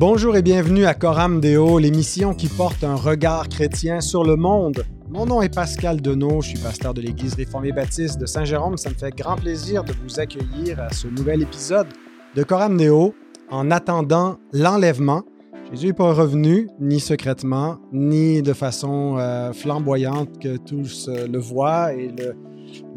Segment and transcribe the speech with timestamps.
[0.00, 4.86] Bonjour et bienvenue à Coram Deo, l'émission qui porte un regard chrétien sur le monde.
[5.10, 8.78] Mon nom est Pascal Denot, je suis pasteur de l'Église réformée baptiste de Saint-Jérôme.
[8.78, 11.86] Ça me fait grand plaisir de vous accueillir à ce nouvel épisode
[12.34, 13.14] de Coram Deo
[13.50, 15.22] en attendant l'enlèvement.
[15.70, 21.38] Jésus n'est pas revenu, ni secrètement, ni de façon euh, flamboyante que tous euh, le
[21.38, 22.34] voient et le,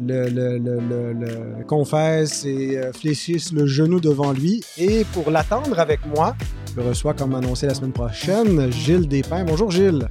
[0.00, 4.62] le, confessent et euh, fléchissent le genou devant lui.
[4.78, 6.36] Et pour l'attendre avec moi,
[6.76, 9.44] je reçois, comme annoncé la semaine prochaine, Gilles Despins.
[9.44, 10.08] Bonjour Gilles.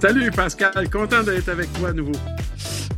[0.00, 2.12] Salut Pascal, content d'être avec toi à nouveau.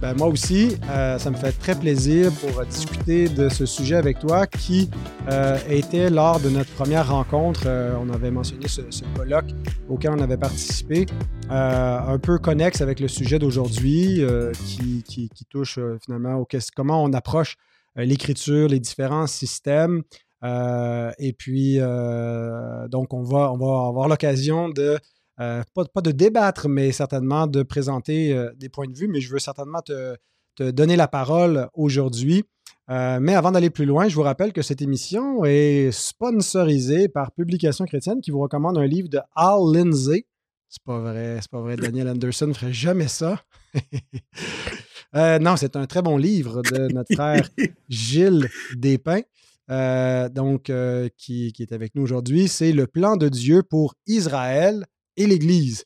[0.01, 4.19] Ben, moi aussi, euh, ça me fait très plaisir pour discuter de ce sujet avec
[4.19, 4.91] toi qui
[5.31, 7.63] euh, était lors de notre première rencontre.
[7.67, 8.83] Euh, on avait mentionné ce,
[9.17, 9.47] colloque
[9.89, 11.07] auquel on avait participé,
[11.51, 17.03] euh, un peu connexe avec le sujet d'aujourd'hui euh, qui, touche euh, finalement au comment
[17.03, 17.57] on approche
[17.97, 20.03] l'écriture, les différents systèmes.
[20.43, 24.99] et puis, donc, on va, on va avoir l'occasion de
[25.41, 29.21] euh, pas, pas, de débattre, mais certainement de présenter euh, des points de vue, mais
[29.21, 30.17] je veux certainement te,
[30.55, 32.45] te donner la parole aujourd'hui.
[32.89, 37.33] Euh, mais avant d'aller plus loin, je vous rappelle que cette émission est sponsorisée par
[37.33, 40.27] Publication chrétienne qui vous recommande un livre de Al Lindsay.
[40.69, 41.77] C'est pas vrai, c'est pas vrai.
[41.77, 43.43] Daniel Anderson ne ferait jamais ça.
[45.15, 47.49] non, c'est un très bon livre de notre frère
[47.89, 49.23] Gilles Despins.
[49.71, 53.95] Euh, donc, euh, qui, qui, est avec nous aujourd'hui, c'est le plan de Dieu pour
[54.07, 54.87] Israël
[55.17, 55.85] et l'Église.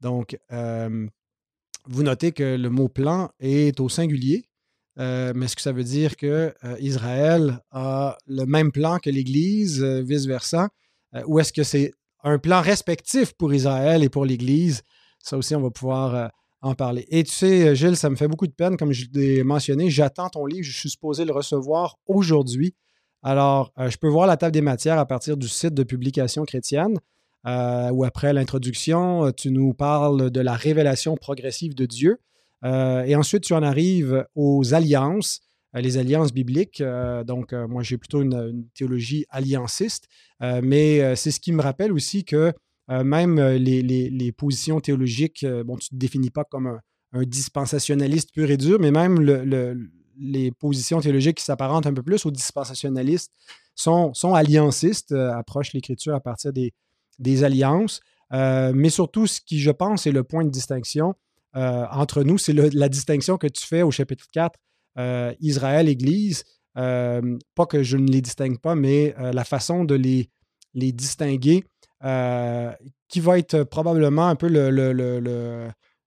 [0.00, 1.06] Donc, euh,
[1.86, 4.44] vous notez que le mot plan est au singulier,
[4.98, 9.10] euh, mais est-ce que ça veut dire que euh, Israël a le même plan que
[9.10, 10.68] l'Église, vice-versa,
[11.26, 11.92] ou est-ce que c'est
[12.24, 14.82] un plan respectif pour Israël et pour l'Église?
[15.20, 17.06] Ça aussi, on va pouvoir en parler.
[17.08, 20.28] Et tu sais, Gilles, ça me fait beaucoup de peine, comme je l'ai mentionné, j'attends
[20.28, 22.74] ton livre, je suis supposé le recevoir aujourd'hui.
[23.22, 26.98] Alors, je peux voir la table des matières à partir du site de publication chrétienne
[27.46, 32.18] euh, où après l'introduction, tu nous parles de la révélation progressive de Dieu.
[32.64, 35.42] Euh, et ensuite, tu en arrives aux alliances,
[35.76, 36.80] euh, les alliances bibliques.
[36.80, 40.08] Euh, donc, euh, moi, j'ai plutôt une, théologie allianciste,
[40.42, 42.52] euh, mais c'est ce qui me rappelle aussi que
[42.88, 46.80] même les, les, positions théologiques, bon, tu ne te définis pas comme un,
[47.12, 51.94] un, dispensationaliste pur et dur, mais même le, le, les positions théologiques qui s'apparentent un
[51.94, 53.32] peu plus aux dispensationalistes
[53.74, 56.74] sont, sont alliancistes, approchent l'Écriture à partir des,
[57.18, 58.00] des alliances,
[58.32, 61.14] euh, mais surtout, ce qui, je pense, est le point de distinction
[61.56, 64.58] euh, entre nous, c'est la distinction que tu fais au chapitre 4,
[64.98, 66.42] euh, Israël, Église.
[66.74, 67.20] pas
[67.68, 70.30] que je ne les distingue pas, mais la façon de les,
[70.74, 71.62] les distinguer,
[73.08, 74.48] qui va être probablement un peu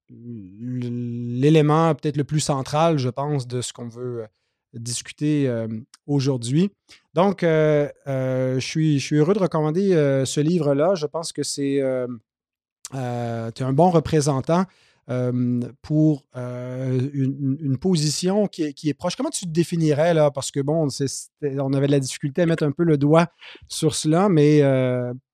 [0.10, 4.28] l'élément peut-être le plus central, je pense, de ce qu'on veut
[4.74, 5.50] discuter
[6.06, 6.70] aujourd'hui.
[7.18, 9.90] Donc, euh, euh, je, suis, je suis heureux de recommander
[10.24, 10.94] ce livre-là.
[10.94, 14.66] Je pense que c'est un bon représentant
[15.82, 19.16] pour une, position qui est, qui est, proche.
[19.16, 20.30] Comment tu te définirais là?
[20.30, 20.90] Parce que bon,
[21.42, 23.26] on avait de la difficulté à mettre un peu le doigt
[23.68, 24.62] sur cela, mais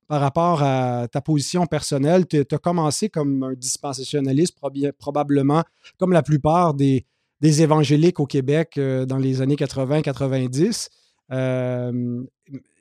[0.07, 4.57] par rapport à ta position personnelle, tu as commencé comme un dispensationaliste,
[4.97, 5.63] probablement,
[5.97, 7.05] comme la plupart des,
[7.44, 10.88] des évangéliques au Québec euh, dans les années 80-90.
[11.31, 12.23] Euh,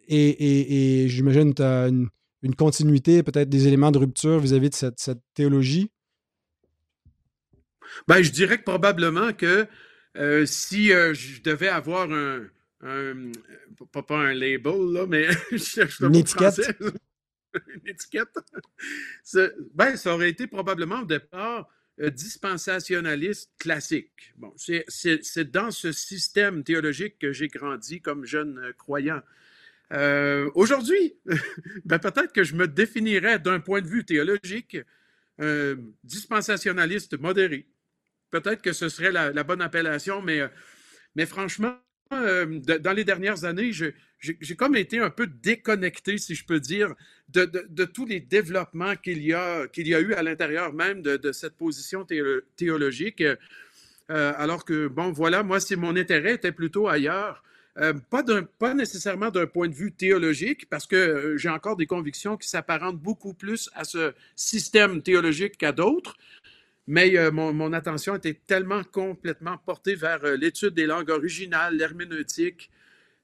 [0.08, 2.08] et, et, et j'imagine que tu as une,
[2.42, 5.90] une, continuité, peut-être des éléments de rupture vis-à-vis -vis de cette, cette théologie?
[8.08, 9.66] Ben, je dirais que probablement que
[10.16, 12.46] euh, si euh, je devais avoir un,
[12.82, 13.32] un,
[13.92, 16.60] pas, pas un label, là, mais je cherche une étiquette?
[17.54, 18.34] une étiquette.
[19.74, 21.68] ben, ça aurait été probablement au départ
[22.10, 24.34] dispensationaliste classique.
[24.36, 29.22] Bon, c'est dans ce système théologique que j'ai grandi comme jeune euh, croyant.
[29.92, 31.14] Euh, Aujourd'hui,
[31.84, 34.78] ben peut-être que je me définirais d'un point de vue théologique
[35.40, 37.66] euh, dispensationaliste modéré.
[38.30, 41.76] Peut-être que ce serait la, bonne appellation, mais, franchement,
[42.12, 46.94] euh, dans les dernières années, j'ai comme été un peu déconnecté, si je peux dire,
[47.32, 51.32] de, tous les développements qu'il y, a, qu'il y a eu à l'intérieur même de,
[51.32, 52.06] cette position
[52.56, 53.22] théologique.
[54.10, 57.42] Euh, alors que, bon, voilà, moi, si mon intérêt était plutôt ailleurs,
[57.78, 58.22] euh, pas,
[58.58, 62.48] pas nécessairement d'un point de vue théologique, parce que euh, j'ai encore des convictions qui
[62.48, 66.16] s'apparentent beaucoup plus à ce système théologique qu'à d'autres,
[66.86, 72.70] mais euh, mon, attention était tellement complètement portée vers euh, l'étude des langues originales, l'herméneutique,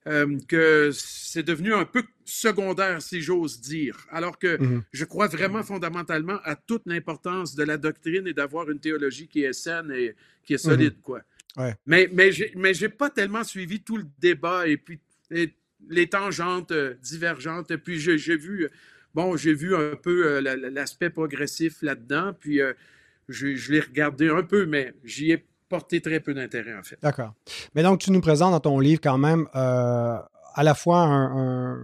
[0.06, 4.06] euh, que c'est devenu un peu secondaire, si j'ose dire.
[4.10, 4.82] Alors que mm -hmm.
[4.92, 9.42] je crois vraiment fondamentalement à toute l'importance de la doctrine et d'avoir une théologie qui
[9.42, 10.14] est saine et
[10.44, 11.02] qui est solide, mm -hmm.
[11.02, 11.20] quoi.
[11.56, 11.74] Ouais.
[11.86, 12.72] Mais, mais j'ai mais
[13.02, 14.98] pas tellement suivi tout le débat et puis
[15.30, 15.46] et
[15.88, 16.72] les tangentes
[17.12, 17.76] divergentes.
[17.84, 18.68] Puis j'ai vu,
[19.14, 20.40] bon, j'ai vu un peu
[20.78, 22.60] l'aspect progressif là-dedans, puis
[23.28, 26.98] je, je l'ai regardé un peu, mais j'y ai porté très peu d'intérêt, en fait.
[27.02, 27.34] D'accord.
[27.74, 31.78] Mais donc, tu nous présentes dans ton livre quand même à la fois un,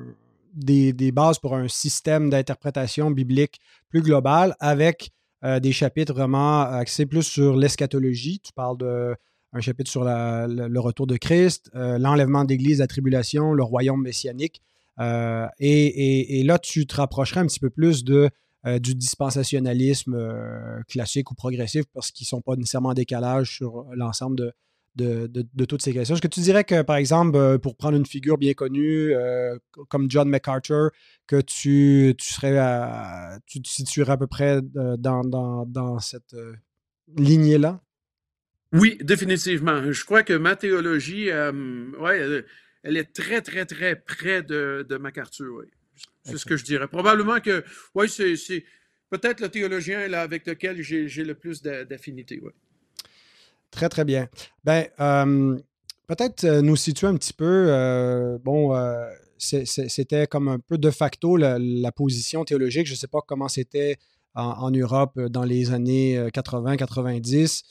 [0.55, 5.11] des, bases pour un système d'interprétation biblique plus global avec
[5.45, 8.41] euh, des chapitres vraiment axés plus sur l'eschatologie.
[8.41, 13.63] Tu parles d'un chapitre sur le, retour de Christ, euh, l'enlèvement d'Église, la tribulation, le
[13.63, 14.63] royaume messianique.
[15.01, 18.31] Euh, et, là, tu te rapprocherais un petit peu plus de,
[18.81, 20.17] du dispensationalisme
[20.89, 24.55] classique ou progressif parce qu'ils ne sont pas nécessairement en décalage sur l'ensemble de,
[24.97, 26.15] de, toutes ces questions.
[26.15, 29.59] Est-ce que tu dirais que, par exemple, euh, pour prendre une figure bien connue euh,
[29.89, 30.91] comme John MacArthur,
[31.27, 36.37] que tu, serais tu te situerais à peu près euh, dans, cette
[37.17, 37.81] lignée-là?
[38.73, 39.93] Oui, définitivement.
[39.93, 42.45] Je crois que ma théologie, elle,
[42.85, 45.63] est très, très, très près de, MacArthur.
[46.25, 46.89] C'est ce que je dirais.
[46.89, 48.65] Probablement que, oui, c'est
[49.11, 52.41] peut-être le théologien là, avec lequel j'ai le plus d'affinité.
[52.43, 52.51] Oui.
[53.75, 54.29] Très, très bien.
[54.63, 55.59] Ben, euh,
[56.07, 58.73] peut-être euh, nous situer un petit peu, euh, bon,
[59.39, 62.87] c'était comme un peu de facto la, position théologique.
[62.87, 63.97] Je ne sais pas comment c'était
[64.35, 67.63] en, Europe dans les années 80-90.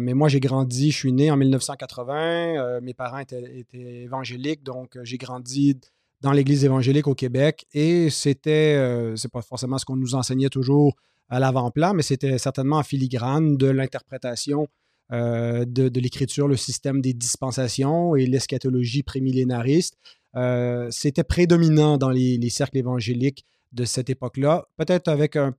[0.00, 2.80] mais moi, j'ai grandi, je suis né en 1980.
[2.80, 5.78] mes parents étaient, évangéliques, donc j'ai grandi
[6.22, 7.66] dans l'Église évangélique au Québec.
[7.74, 10.94] Et c'était, c'est pas forcément ce qu'on nous enseignait toujours
[11.28, 14.68] à l'avant-plan, mais c'était certainement en filigrane de l'interprétation
[15.12, 19.98] euh, de, l'écriture, le système des dispensations et l'eschatologie prémillénariste.
[20.36, 24.66] Euh, c'était prédominant dans les, cercles évangéliques de cette époque-là.
[24.76, 25.54] Peut-être avec un,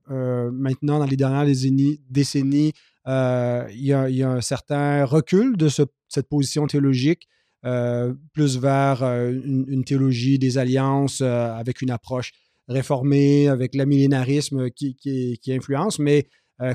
[0.52, 2.72] maintenant, dans les dernières décennies,
[3.06, 7.28] euh, il, y a, un certain recul de cette position théologique,
[8.32, 12.32] plus vers une, théologie des alliances avec une approche
[12.68, 15.98] réformée, avec l'amillénarisme qui, qui, influence.
[15.98, 16.26] Mais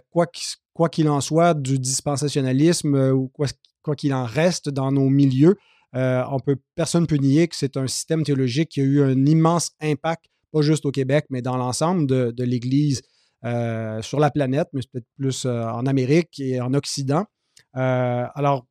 [0.10, 5.58] quoi qu'il en soit, du dispensationalisme euh, ou quoi qu'il en reste dans nos milieux,
[5.96, 9.02] euh, on peut, personne ne peut nier que c'est un système théologique qui a eu
[9.02, 13.02] un immense impact, pas juste au Québec, mais dans l'ensemble de, l'Église
[13.46, 17.26] euh, sur la planète, mais peut-être plus en Amérique et en Occident.
[17.74, 18.68] Alors,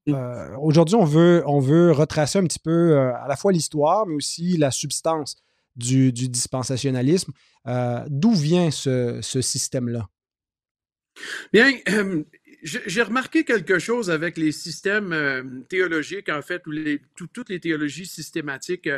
[0.61, 4.57] aujourd'hui, on veut, on veut retracer un petit peu à la fois l'histoire, mais aussi
[4.57, 5.37] la substance
[5.77, 7.33] du, dispensationalisme.
[8.09, 10.09] D'où vient ce système-là?
[11.53, 12.23] Bien, euh,
[12.63, 17.61] j'ai remarqué quelque chose avec les systèmes euh, théologiques, en fait, ou les, toutes les
[17.61, 18.89] théologies systématiques.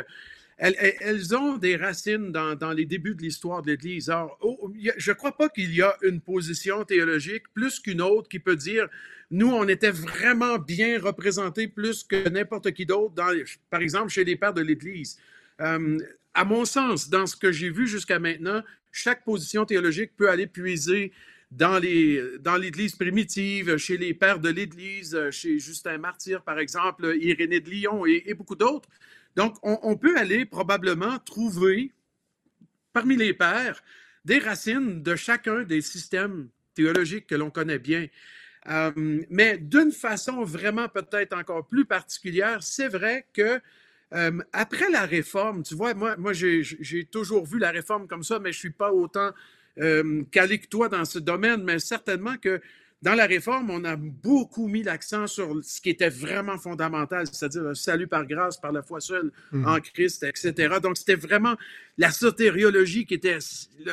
[0.63, 4.11] Euh, elles, ont des racines dans, les débuts de l'histoire de l'Église.
[4.97, 8.55] je ne crois pas qu'il y a une position théologique plus qu'une autre qui peut
[8.55, 8.87] dire
[9.31, 13.15] nous, on était vraiment bien représentés plus que n'importe qui d'autre,
[13.69, 15.17] par exemple, chez les pères de l'Église.
[15.57, 18.61] à mon sens, dans ce que j'ai vu jusqu'à maintenant,
[18.91, 21.13] chaque position théologique peut aller puiser
[21.49, 27.69] dans l'Église primitive, chez les pères de l'Église, chez Justin Martyr, par exemple, Irénée de
[27.69, 28.89] Lyon et, beaucoup d'autres.
[29.35, 31.91] Donc, on, peut aller probablement trouver
[32.93, 33.81] parmi les pères
[34.25, 38.07] des racines de chacun des systèmes théologiques que l'on connaît bien.
[38.69, 38.91] Euh,
[39.29, 43.59] mais d'une façon vraiment peut-être encore plus particulière, c'est vrai que
[44.13, 48.51] euh, après la réforme, tu vois, moi, j'ai toujours vu la réforme comme ça, mais
[48.51, 49.31] je ne suis pas autant
[49.79, 52.61] euh, calé que toi dans ce domaine, mais certainement que
[53.01, 57.63] dans la réforme, on a beaucoup mis l'accent sur ce qui était vraiment fondamental, c'est-à-dire
[57.63, 59.67] le salut par grâce, par la foi seule mhm.
[59.67, 60.75] en Christ, etc.
[60.81, 61.55] Donc, c'était vraiment
[61.97, 63.39] la sotériologie qui était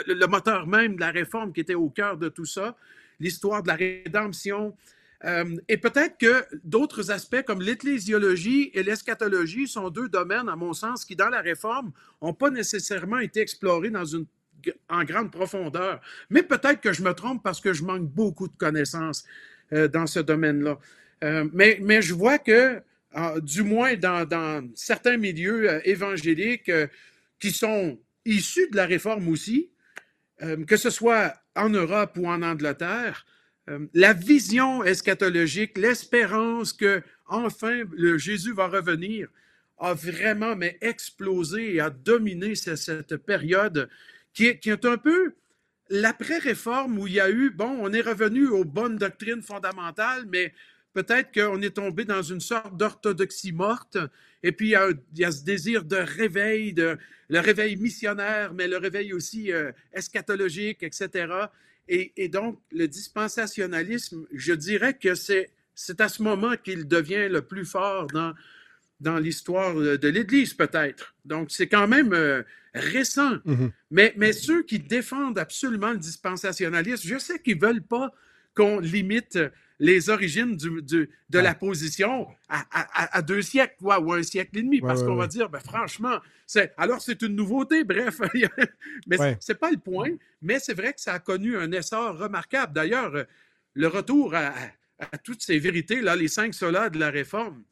[0.07, 2.77] le, moteur même de la réforme qui était au cœur de tout ça,
[3.19, 4.77] l'histoire de la rédemption.
[5.25, 10.75] Euh, et peut-être que d'autres aspects comme l'ecclésiologie et l'eschatologie sont deux domaines, à mon
[10.75, 14.27] sens, qui, dans la réforme, n'ont pas nécessairement été explorés dans une
[14.89, 16.01] en grande profondeur.
[16.31, 19.25] Mais peut-être que je me trompe parce que je manque beaucoup de connaissances
[19.73, 20.79] euh, dans ce domaine-là.
[21.25, 22.81] Euh, mais, je vois que,
[23.13, 26.71] ah, du moins dans, certains milieux euh, évangéliques
[27.39, 29.71] qui sont issus de la réforme aussi,
[30.67, 33.27] que ce soit en Europe ou en Angleterre,
[33.95, 39.29] la vision eschatologique, l'espérance que enfin le Jésus va revenir,
[39.79, 43.89] a vraiment mais explosé et a dominé cette période
[44.39, 45.35] qui est, un peu
[45.91, 50.53] l'après-réforme où il y a eu, bon, on est revenu aux bonnes doctrines fondamentales, mais
[50.93, 53.99] peut-être qu'on est tombé dans une sorte d'orthodoxie morte,
[54.45, 56.97] et puis il y, a, ce désir de réveil, de,
[57.29, 61.27] le réveil missionnaire, mais le réveil aussi euh, eschatologique, etc.
[61.89, 67.43] Et, donc, le dispensationalisme, je dirais que c'est, c'est à ce moment qu'il devient le
[67.43, 68.35] plus fort dans
[69.01, 71.15] dans l'histoire de l'Église, peut-être.
[71.25, 72.43] Donc, c'est quand même euh,
[72.75, 73.39] récent.
[73.45, 73.71] Mhm.
[73.91, 78.13] mais, mais ceux qui défendent absolument le dispensationalisme, je sais qu'ils ne veulent pas
[78.55, 79.39] qu'on limite
[79.81, 84.25] les origines du, du- de la position à, à- à deux siècles, quoi, ou un
[84.25, 86.19] siècle et demi, parce Ouais, qu'on ouais, va dire, ben, franchement,
[86.77, 88.19] alors c'est une nouveauté, bref.
[89.07, 90.11] mais c'est pas le point,
[90.43, 92.73] mais c'est vrai que ça a connu un essor remarquable.
[92.73, 93.25] D'ailleurs, euh,
[93.75, 94.53] le retour à
[95.23, 97.63] toutes ces vérités, là, les cinq solas de la réforme,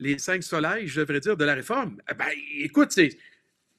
[0.00, 2.26] les cinq soleils, je devrais dire, de la réforme, eh ben,
[2.60, 3.10] écoute, c'est,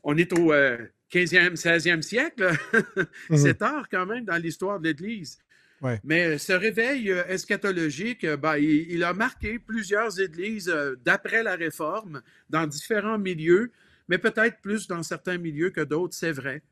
[0.03, 0.77] on est au euh,
[1.11, 2.51] 15e, 16e siècle.
[3.29, 3.37] Mhm.
[3.37, 5.37] C'est tard quand même dans l'histoire de l'Église.
[5.81, 5.99] Ouais.
[6.03, 11.41] Mais ce réveil euh, eschatologique, euh, ben, il, il a marqué plusieurs églises euh, d'après
[11.43, 13.71] la Réforme, dans différents milieux,
[14.09, 16.63] mais peut-être plus dans certains milieux que d'autres, c'est vrai.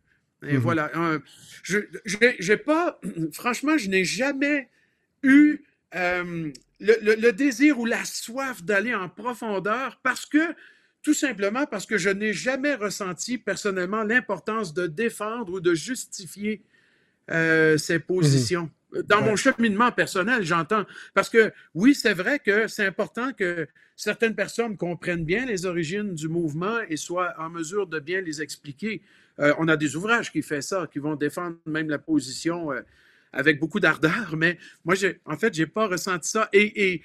[0.44, 0.60] Et Mhm.
[0.60, 0.92] voilà.
[0.94, 1.22] Un-
[1.64, 3.00] je j'ai pas,
[3.32, 4.68] franchement, je n'ai jamais
[5.24, 5.64] eu
[5.96, 10.54] euh, le, le- le désir ou la soif d'aller en profondeur parce que,
[11.02, 16.62] tout simplement parce que je n'ai jamais ressenti personnellement l'importance de défendre ou de justifier
[17.32, 18.70] euh, ces positions.
[19.06, 19.30] Dans Ouais.
[19.32, 20.86] mon cheminement personnel, j'entends.
[21.14, 26.14] Parce que oui, c'est vrai que c'est important que certaines personnes comprennent bien les origines
[26.16, 29.02] du mouvement et soient en mesure de bien les expliquer.
[29.40, 32.82] Euh, on a des ouvrages qui font ça, qui vont défendre même la position euh,
[33.32, 36.50] avec beaucoup d'ardeur, mais moi, en fait, j'ai pas ressenti ça.
[36.54, 37.02] Et, et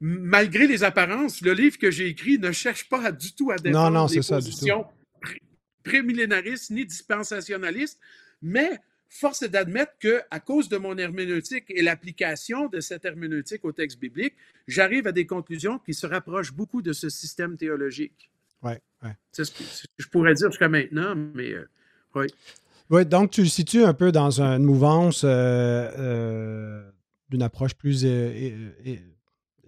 [0.00, 3.56] malgré les apparences, le livre que j'ai écrit ne cherche pas à- du tout à
[3.56, 4.86] défendre non, les c'est ça, positions
[5.20, 5.40] pré-
[5.82, 7.98] prémillénaristes ni dispensationalistes,
[8.42, 8.70] mais
[9.08, 13.72] force est d'admettre que, à cause de mon herméneutique et l'application de cette herméneutique au
[13.72, 14.34] texte biblique,
[14.66, 18.30] j'arrive à des conclusions qui se rapprochent beaucoup de ce système théologique.
[18.62, 19.16] Ouais, ouais.
[19.30, 21.68] C'est ce que je pourrais dire jusqu'à maintenant, mais euh,
[22.14, 22.26] oui.
[22.90, 26.90] Oui, donc tu le situes un peu dans une mouvance euh, euh,
[27.30, 28.06] d'une approche plus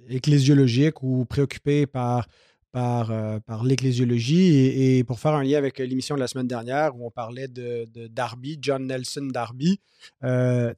[0.09, 2.29] ecclésiologique ou préoccupée par,
[2.73, 4.99] par, euh, par l'ecclésiologie.
[4.99, 7.87] Et, pour faire un lien avec l'émission de la semaine dernière où on parlait de,
[8.09, 9.81] Darby, John Nelson Darby,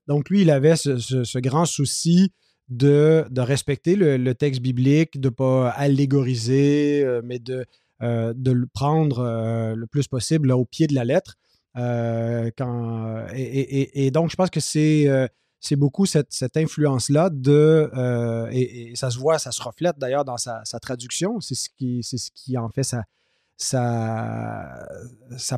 [0.06, 2.32] donc lui, il avait ce, grand souci
[2.68, 7.66] de, de respecter le, texte biblique, de ne pas allégoriser, mais de,
[8.00, 11.34] de le prendre le plus possible au pied de la lettre.
[11.76, 12.50] Euh,
[13.34, 15.26] et, donc, je pense que c'est euh,
[15.72, 17.90] beaucoup cette, influence-là de.
[17.96, 21.40] euh, et, ça se voit, ça se reflète d'ailleurs dans sa, traduction.
[21.40, 22.88] C'est ce, qui, en fait
[23.56, 24.86] sa,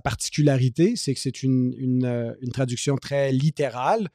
[0.02, 0.96] particularité.
[0.96, 4.08] C'est que c'est une, traduction très littérale,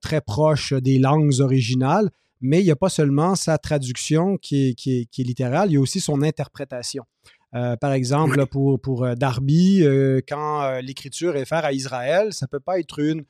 [0.00, 2.10] très proche des langues originales.
[2.40, 6.00] Mais il n'y a pas seulement sa traduction qui est littérale, il y a aussi
[6.00, 7.04] son interprétation.
[7.54, 12.60] Euh, par exemple, pour, euh, Darby, euh, quand l'écriture réfère à Israël, ça ne peut
[12.60, 13.24] pas être une,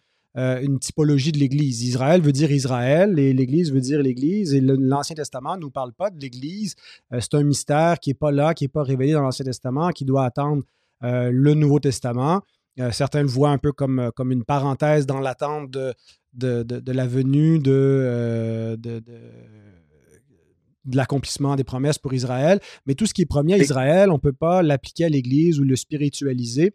[0.80, 1.82] typologie de l'Église.
[1.82, 4.54] Israël veut dire Israël et l'Église veut dire l'Église.
[4.54, 6.76] Et l'Ancien Testament ne nous parle pas de l'Église.
[7.18, 10.04] C'est un mystère qui n'est pas là, qui n'est pas révélé dans l'Ancien Testament, qui
[10.04, 10.62] doit attendre
[11.00, 12.42] le Nouveau Testament.
[12.92, 15.92] Certains le voient un peu comme, comme une parenthèse dans l'attente de,
[16.34, 19.02] de, de- la venue de, de,
[20.88, 22.60] de- l'accomplissement des promesses pour Israël.
[22.86, 25.60] Mais tout ce qui est promis à Israël, on ne peut pas l'appliquer à l'Église
[25.60, 26.74] ou le spiritualiser.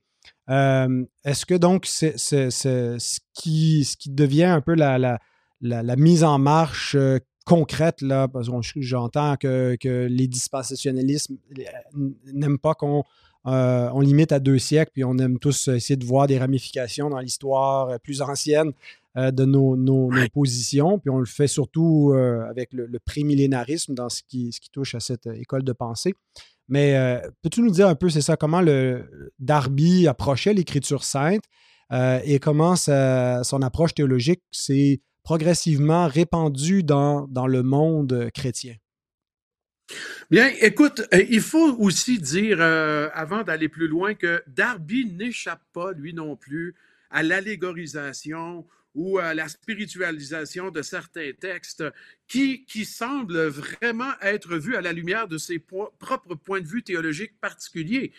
[0.49, 5.19] Euh, Est-ce que donc c'est ce, qui, ce qui devient un peu la, la,
[5.61, 11.29] la- la mise en marche euh, concrète, là, parce que j'entends que, que les dispensationalistes
[12.33, 13.03] n'aiment pas qu'on
[13.45, 17.09] euh, on limite à deux siècles, puis on aime tous essayer de voir des ramifications
[17.09, 18.71] dans l'histoire plus ancienne
[19.17, 23.93] euh, de nos, nos- positions, puis on le fait surtout euh, avec le, le prémillénarisme
[23.93, 26.13] dans ce qui, ce qui touche à cette euh, école de pensée.
[26.67, 31.43] Mais euh, peux-tu nous dire un peu, c'est ça, comment le Darby approchait l'écriture sainte
[32.25, 38.73] et comment sa- son approche théologique s'est progressivement répandue dans, dans le monde chrétien?
[40.31, 45.91] Bien, écoute, il faut aussi dire, euh, avant d'aller plus loin, que Darby n'échappe pas,
[45.91, 46.73] lui non plus,
[47.11, 51.83] à l'allégorisation ou à la spiritualisation de certains textes
[52.27, 56.67] qui, qui semblent vraiment être vus à la lumière de ses po- propres points de
[56.67, 58.11] vue théologiques particuliers.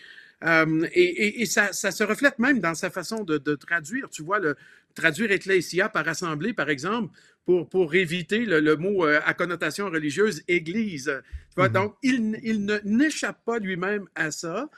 [0.43, 4.09] Euh, et et- et ça, ça se reflète même dans sa façon de, de traduire.
[4.09, 4.55] Tu vois, le,
[4.93, 7.13] traduire ecclésia par assemblée, par exemple,
[7.45, 11.21] pour, pour éviter le, le mot euh, à connotation religieuse, église.
[11.49, 11.73] Tu vois, Mhm.
[11.73, 14.69] Donc, il, il ne- n'échappe pas lui-même à ça.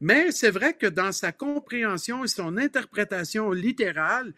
[0.00, 4.32] Mais c'est vrai que dans sa compréhension et son interprétation littérale,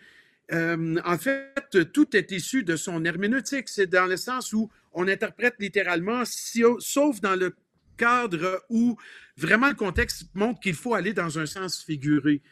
[0.52, 3.68] euh, en fait, tout est issu de son herméneutique.
[3.68, 7.54] C'est dans le sens où on interprète littéralement, sauf dans le
[7.96, 8.96] cadre où
[9.36, 12.42] vraiment le contexte montre qu'il faut aller dans un sens figuré.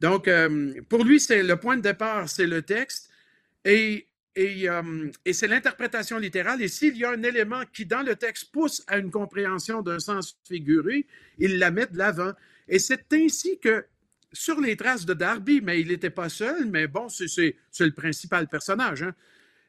[0.00, 3.10] Donc, euh, pour lui, c'est le point de départ, c'est le texte.
[3.64, 4.68] Et et,
[5.24, 6.62] et c'est l'interprétation littérale.
[6.62, 9.98] Et s'il y a un élément qui, dans le texte, pousse à une compréhension d'un
[9.98, 11.04] sens figuré,
[11.38, 12.32] il la met de l'avant.
[12.68, 13.84] Et c'est ainsi que,
[14.32, 18.48] sur les traces de Darby, mais il n'était pas seul, mais bon, c'est le principal
[18.48, 19.02] personnage.
[19.02, 19.14] Hein.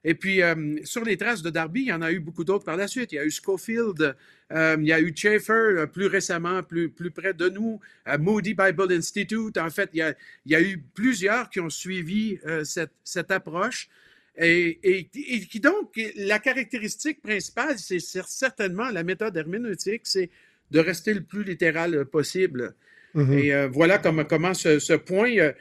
[0.04, 2.66] Et puis, euh, sur les traces de Darby, il y en a eu beaucoup d'autres
[2.66, 3.12] par la suite.
[3.12, 4.16] Il y a eu Schofield,
[4.52, 7.80] euh, il y a eu Schaeffer euh, plus récemment, plus, près de nous,
[8.20, 9.58] Moody Bible Institute.
[9.58, 10.16] En fait, il
[10.48, 13.90] y, a, eu plusieurs qui ont suivi cette, cette, approche.
[14.38, 20.32] Et, et, qui donc, la caractéristique principale, c'est certainement la méthode herméneutique, c'est
[20.72, 22.74] de rester le plus littéral possible.
[23.16, 23.34] Mm-hmm.
[23.34, 25.54] Et voilà comment, comment ce, ce point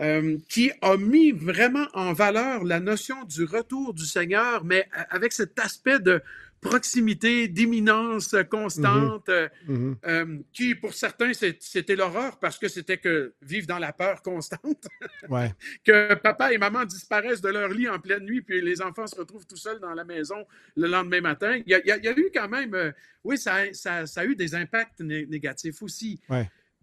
[0.00, 5.32] euh, qui a mis vraiment en valeur la notion du retour du Seigneur, mais avec
[5.32, 6.20] cet aspect de
[6.60, 9.50] proximité, d'imminence constante, mm-hmm.
[9.68, 9.94] Mm-hmm.
[10.06, 14.88] Euh, qui pour certains c'était l'horreur parce que c'était que vivre dans la peur constante,
[15.84, 19.14] que papa et maman disparaissent de leur lit en pleine nuit, puis les enfants se
[19.14, 20.44] retrouvent tout seuls dans la maison
[20.74, 21.60] le lendemain matin.
[21.66, 22.90] Il y a, eu quand même, euh,
[23.22, 26.20] oui, ça, a eu des impacts négatifs aussi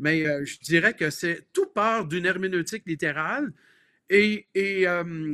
[0.01, 3.53] mais euh, je dirais que c'est tout part d'une herméneutique littérale
[4.09, 5.31] et, et, euh,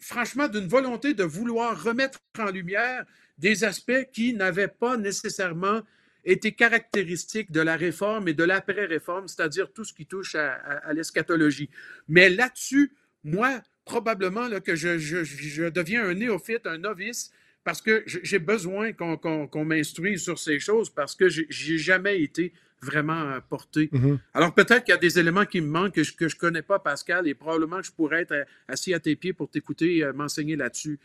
[0.00, 3.04] franchement d'une volonté de vouloir remettre en lumière
[3.38, 5.80] des aspects qui n'avaient pas nécessairement
[6.22, 11.70] été caractéristiques de la réforme et de l'après-réforme, c'est-à-dire tout ce qui touche à, l'eschatologie.
[12.08, 12.92] Mais là-dessus,
[13.24, 17.32] moi, probablement là, que je, deviens un néophyte, un novice,
[17.64, 22.52] parce que j'ai besoin qu'on m'instruise sur ces choses, parce que j'ai jamais été
[22.82, 23.86] vraiment euh, porté.
[23.86, 24.18] Mm-hmm.
[24.34, 26.78] Alors peut-être qu'il y a des éléments qui me manquent que je ne connais pas,
[26.78, 30.12] Pascal, et probablement que je pourrais être euh, assis à tes pieds pour t'écouter euh,
[30.12, 30.98] m'enseigner là-dessus.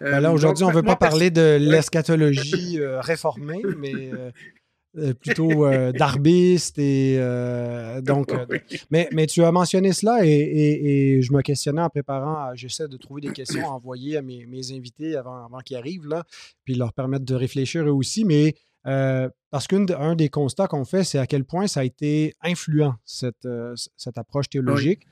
[0.00, 4.10] Ben là, aujourd'hui, on ne veut pas parler de l'eschatologie réformée, mais
[5.20, 7.16] plutôt d'arbiste et
[8.02, 8.32] donc
[8.90, 13.20] mais, mais tu as mentionné cela et, je me questionnais en préparant j'essaie de trouver
[13.20, 16.24] des questions à envoyer à mes, mes invités avant, avant qu'ils arrivent là
[16.64, 21.04] puis leur permettre de réfléchir eux aussi mais euh, parce qu'un des constats qu'on fait,
[21.04, 25.02] c'est à quel point ça a été influent, cette, euh, cette approche théologique.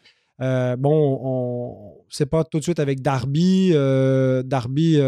[0.41, 3.73] Euh, bon, on, c'est pas tout de suite avec Darby.
[4.45, 5.01] Darby,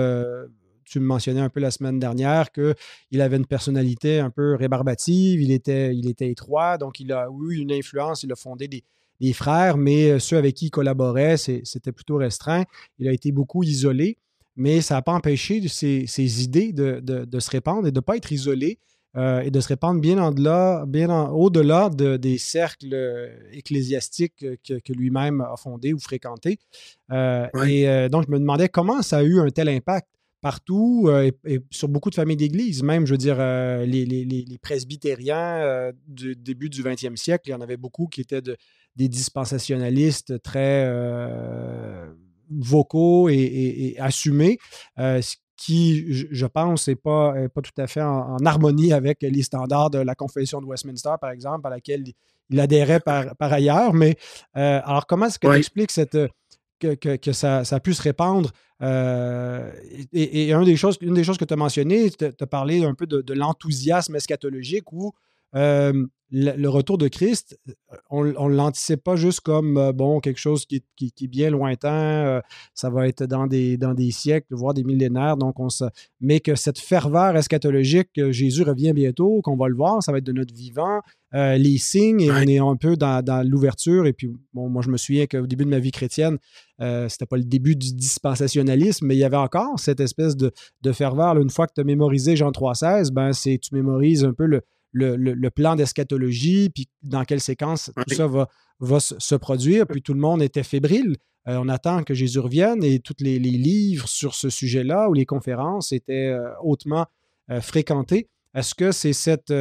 [0.85, 5.40] tu me mentionnais un peu la semaine dernière qu'il avait une personnalité un peu rébarbative,
[5.40, 8.83] il était, il était étroit, donc il a eu une influence, il a fondé des,
[9.20, 12.64] des frères, mais ceux avec qui il collaborait, c'était plutôt restreint.
[12.99, 14.18] Il a été beaucoup isolé
[14.61, 18.31] mais ça n'a pas empêché ces, idées de, se répandre et de ne pas être
[18.31, 18.79] isolées
[19.16, 25.40] euh, et de se répandre bien en-delà, bien au-delà des cercles euh, ecclésiastiques que, lui-même
[25.40, 26.59] a fondés ou fréquentés.
[27.11, 30.09] Euh, et donc, je me demandais comment ça a eu un tel impact
[30.42, 32.83] partout et, sur beaucoup de familles d'église.
[32.83, 37.79] Même, je veux dire, les, presbytériens du début du 20e siècle, il y en avait
[37.79, 40.85] beaucoup qui étaient des dispensationalistes très
[42.51, 44.59] vocaux et, assumés,
[44.99, 49.43] euh, ce qui, je pense, n'est pas, pas tout à fait en, harmonie avec les
[49.43, 52.05] standards de la Confession de Westminster, par exemple, à laquelle
[52.49, 53.93] il adhérait par, par ailleurs.
[53.93, 54.17] Mais
[54.57, 56.17] euh, alors, comment est-ce que tu expliques cette,
[56.79, 58.51] que, que, ça, a pu se répandre.
[58.83, 59.71] Euh,
[60.13, 62.95] et, une, des choses, une des choses que tu as mentionné, tu as parlé un
[62.95, 65.13] peu de, de l'enthousiasme eschatologique où
[66.31, 67.59] le, retour de Christ,
[68.09, 72.40] on ne l'anticipe pas juste comme euh, bon, quelque chose qui, est bien lointain, euh,
[72.75, 75.85] ça va être dans des, dans des siècles, voire des millénaires, donc on se...
[76.21, 80.19] mais que cette ferveur eschatologique, que Jésus revient bientôt, qu'on va le voir, ça va
[80.19, 81.01] être de notre vivant,
[81.33, 84.07] euh, les signes, et on est un peu dans, l'ouverture.
[84.07, 86.38] Et puis, bon, moi, je me souviens qu'au début de ma vie chrétienne,
[86.81, 90.53] euh, c'était pas le début du dispensationalisme, mais il y avait encore cette espèce de,
[90.93, 91.38] ferveur.
[91.38, 95.48] une fois que tu as mémorisé Jean 3,16, ben, tu mémorises un peu le, le,
[95.48, 98.48] plan d'eschatologie, puis dans quelle séquence tout ça va,
[98.81, 99.87] va se produire.
[99.87, 101.16] Puis tout le monde était fébrile.
[101.48, 105.24] Euh, on attend que Jésus revienne et tous les, livres sur ce sujet-là ou les
[105.24, 107.07] conférences étaient euh, hautement
[107.50, 108.29] euh, fréquentés.
[108.55, 109.53] Est-ce que c'est cette,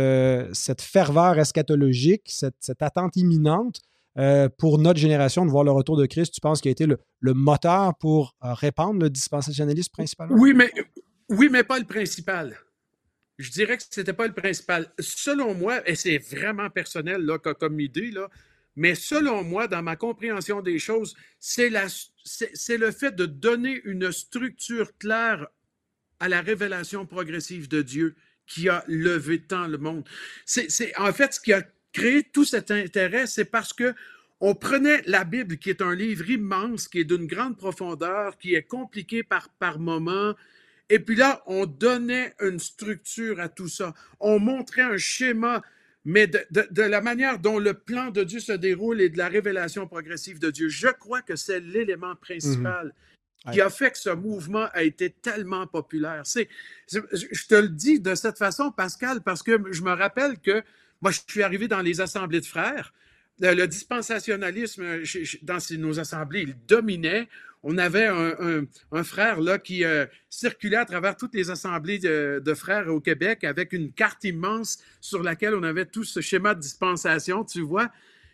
[0.55, 3.81] cette ferveur eschatologique, cette, attente imminente
[4.57, 6.97] pour notre génération de voir le retour de Christ, tu penses qu'il a été le,
[7.35, 10.35] moteur pour répandre le dispensationalisme principalement?
[10.35, 10.71] Oui, mais,
[11.29, 12.57] oui, mais pas le principal
[13.39, 14.91] je dirais que ce n'était pas le principal.
[14.99, 18.30] Selon moi, et c'est vraiment personnel là, comme idée, là,
[18.75, 24.95] mais selon moi, dans ma compréhension des choses, c'est le fait de donner une structure
[24.97, 25.47] claire
[26.19, 30.08] à la révélation progressive de Dieu qui a levé tant le monde.
[30.45, 33.95] C'est en fait ce qui a créé tout cet intérêt, c'est parce que
[34.41, 38.56] on prenait la Bible, qui est un livre immense, qui est d'une grande profondeur, qui
[38.56, 40.34] est compliqué par, par moments,
[40.89, 43.93] et puis là, on donnait une structure à tout ça.
[44.19, 45.62] On montrait un schéma,
[46.04, 49.88] mais de, la manière dont le plan de Dieu se déroule et de la révélation
[49.88, 50.67] progressive de Dieu.
[50.67, 52.93] Je crois que c'est l'élément principal.
[53.54, 56.23] qui a fait que ce mouvement a été tellement populaire.
[56.25, 56.49] C'est,
[56.91, 60.62] je te le dis de cette façon, Pascal, parce que je me rappelle que
[61.02, 62.93] moi, je suis arrivé dans les assemblées de frères.
[63.39, 65.02] Le, dispensationalisme
[65.43, 67.28] dans nos assemblées, il dominait.
[67.63, 72.88] On avait un, frère là qui euh, circulait à travers toutes les assemblées de, frères
[72.88, 77.43] au Québec avec une carte immense sur laquelle on avait tout ce schéma de dispensation,
[77.43, 77.91] tu vois.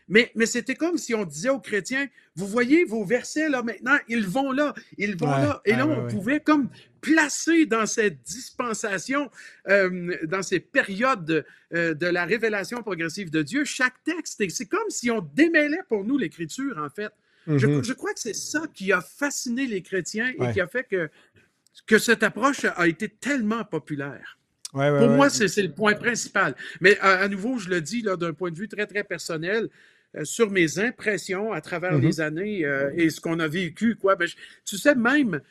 [0.07, 3.97] Mais, mais c'était comme si on disait aux chrétiens, vous voyez vos versets là maintenant,
[4.07, 5.61] ils vont là, ils vont là.
[5.65, 6.69] Et là, on pouvait comme
[7.01, 9.31] placer dans cette dispensation,
[9.67, 14.41] euh, dans ces périodes euh, de la révélation progressive de Dieu, chaque texte.
[14.41, 17.11] Et c'est comme si on démêlait pour nous l'écriture, en fait.
[17.47, 17.83] je, mm-hmm.
[17.83, 21.09] je, crois que c'est ça qui a fasciné les chrétiens et qui a fait que,
[21.87, 24.37] que cette approche a été tellement populaire.
[24.75, 26.53] Pour moi, c'est le point principal.
[26.81, 29.69] Mais à, nouveau, je le dis d'un point de vue très, très personnel,
[30.23, 32.21] sur mes impressions à travers les mm-hmm.
[32.21, 33.95] années euh, et ce qu'on a vécu.
[33.95, 34.15] Quoi.
[34.15, 34.27] Ben,
[34.65, 35.41] tu sais, même,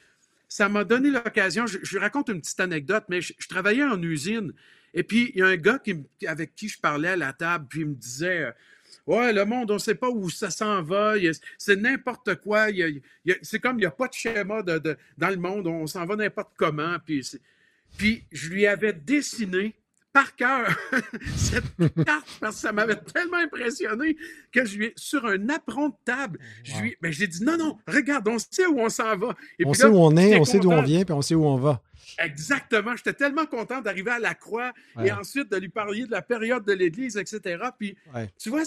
[0.48, 4.52] ça m'a donné l'occasion, je, je, raconte une petite anecdote, mais je, travaillais en usine
[4.94, 5.96] et puis il y a un gars qui,
[6.26, 8.44] avec qui je parlais à la table, puis il me disait...
[8.44, 8.52] Euh,
[9.06, 11.14] ouais, le monde, on ne sait pas où ça s'en va.
[11.58, 12.68] C'est n'importe quoi.
[13.42, 15.66] C'est comme il n'y a pas de schéma de, dans le monde.
[15.66, 16.96] On s'en va n'importe comment.
[17.04, 17.22] Puis,
[17.98, 19.74] puis je lui avais dessiné
[20.14, 20.68] par cœur
[21.36, 21.64] cette
[22.06, 24.16] carte parce que ça m'avait tellement impressionné
[24.52, 27.58] que je lui ai, sur un apron de table, je lui ben, ai dit non,
[27.58, 29.34] non, regarde, on sait où on s'en va.
[29.64, 31.56] on sait où on est, on sait d'où on vient, puis on sait où on
[31.56, 31.82] va.
[32.18, 32.94] Exactement.
[32.94, 34.72] J'étais tellement content d'arriver à la croix
[35.02, 37.64] et ensuite de lui parler de la période de l'Église, etc.
[37.76, 37.96] Puis,
[38.38, 38.62] tu vois,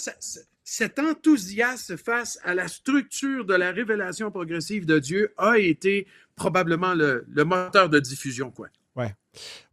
[0.65, 6.93] cet enthousiasme face à la structure de la révélation progressive de Dieu a été probablement
[6.93, 8.67] le, le moteur de diffusion, quoi.
[8.97, 9.13] Ouais.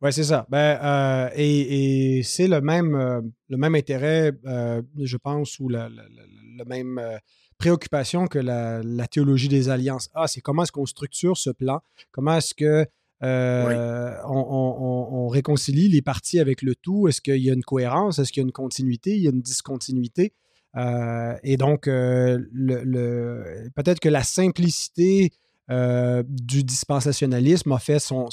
[0.02, 0.46] Ouais, c'est ça.
[0.50, 5.88] Ben, euh, et, c'est le même, euh, le même intérêt, euh, je pense, ou la,
[6.66, 7.00] même
[7.58, 10.28] préoccupation que la, théologie des alliances a.
[10.28, 11.80] c'est comment est-ce qu'on structure ce plan?
[12.12, 12.86] Comment est-ce que
[13.22, 17.08] on, réconcilie les parties avec le tout?
[17.08, 18.18] Est-ce qu'il y a une cohérence?
[18.18, 19.16] Est-ce qu'il y a une continuité?
[19.16, 20.34] Il y a une discontinuité?
[20.76, 25.32] et donc, le, peut-être que la simplicité
[25.70, 28.28] euh, du dispensationalisme a fait son,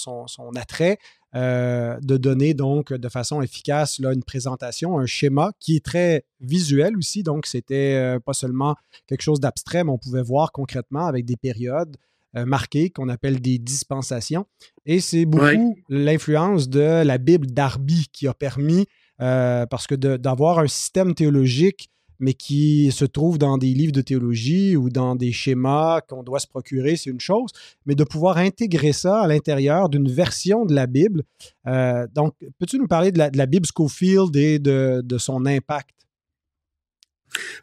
[0.56, 0.98] attrait
[1.34, 6.26] euh, de donner donc de façon efficace là, une présentation, un schéma qui est très
[6.41, 7.24] visuel aussi.
[7.24, 8.76] Donc, c'était euh, pas seulement
[9.08, 11.96] quelque chose d'abstrait, mais on pouvait voir concrètement avec des périodes
[12.34, 14.46] marquées qu'on appelle des dispensations.
[14.86, 18.86] Et c'est beaucoup l'influence de la Bible d'Arby qui a permis,
[19.17, 21.89] parce que d'avoir un système théologique
[22.21, 26.39] mais qui se trouve dans des livres de théologie ou dans des schémas qu'on doit
[26.39, 27.51] se procurer, c'est une chose,
[27.86, 31.23] mais de pouvoir intégrer ça à l'intérieur d'une version de la Bible.
[31.67, 35.89] Euh, donc, peux-tu nous parler de la, Bible Schofield et de, son impact?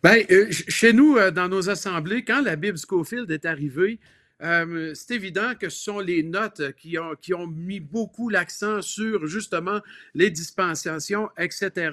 [0.03, 4.01] Bien, euh, chez nous, euh, dans nos assemblées, quand la Bible Schofield est arrivée,
[4.41, 9.27] c'est évident que ce sont les notes qui ont, qui ont mis beaucoup l'accent sur
[9.27, 9.81] justement
[10.15, 11.91] les dispensations, etc.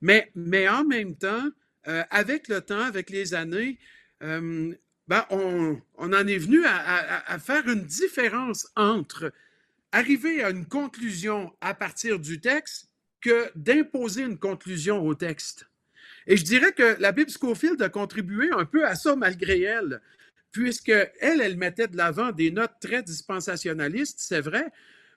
[0.00, 1.50] Mais, mais en même temps,
[1.88, 3.78] euh, avec le temps, avec les années,
[4.22, 4.72] euh,
[5.08, 9.32] ben, on, en est venu à, faire une différence entre
[9.90, 12.88] arriver à une conclusion à partir du texte
[13.20, 15.66] que d'imposer une conclusion au texte.
[16.26, 20.00] Et je dirais que la Bible Schofield a contribué un peu à ça malgré elle,
[20.52, 24.70] puisque elle, elle mettait de l'avant des notes très dispensationalistes, c'est vrai,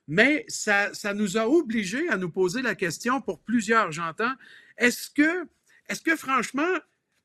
[0.08, 4.34] mais ça, ça nous a obligés à nous poser la question pour plusieurs, j'entends,
[4.78, 5.47] est-ce que
[5.89, 6.67] est-ce que franchement,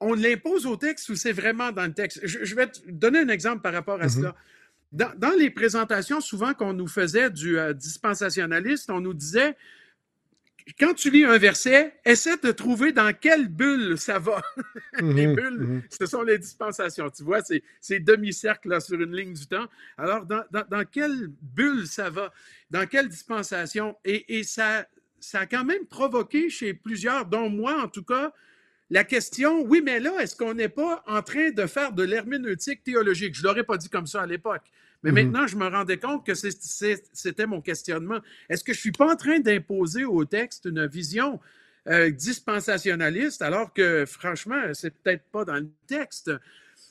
[0.01, 2.21] on l'impose au texte ou c'est vraiment dans le texte?
[2.25, 4.21] Je, vais te donner un exemple par rapport à mm-hmm.
[4.21, 4.35] cela.
[4.93, 9.57] Dans, les présentations, souvent qu'on nous faisait du euh, dispensationaliste, on nous disait
[10.79, 14.43] quand tu lis un verset, essaie de trouver dans quelle bulle ça va.
[15.01, 15.35] les mm-hmm.
[15.35, 15.83] bulles, mm-hmm.
[15.99, 17.11] ce sont les dispensations.
[17.11, 17.41] Tu vois,
[17.81, 19.67] c'est demi-cercle sur une ligne du temps.
[19.97, 22.33] Alors, dans, quelle bulle ça va?
[22.71, 23.97] Dans quelle dispensation?
[24.05, 24.87] Et, et ça,
[25.21, 28.33] ça a quand même provoqué chez plusieurs, dont moi en tout cas,
[28.91, 32.83] la question, oui, mais là, est-ce qu'on n'est pas en train de faire de l'herméneutique
[32.83, 33.35] théologique?
[33.35, 34.65] Je ne l'aurais pas dit comme ça à l'époque.
[35.03, 35.23] Mais mhm.
[35.23, 38.21] maintenant, je me rendais compte que c'était mon questionnement.
[38.49, 41.41] Est-ce que je ne suis pas en train d'imposer au texte une vision
[41.89, 46.31] euh, dispensationaliste, alors que, franchement, c'est peut-être pas dans le texte?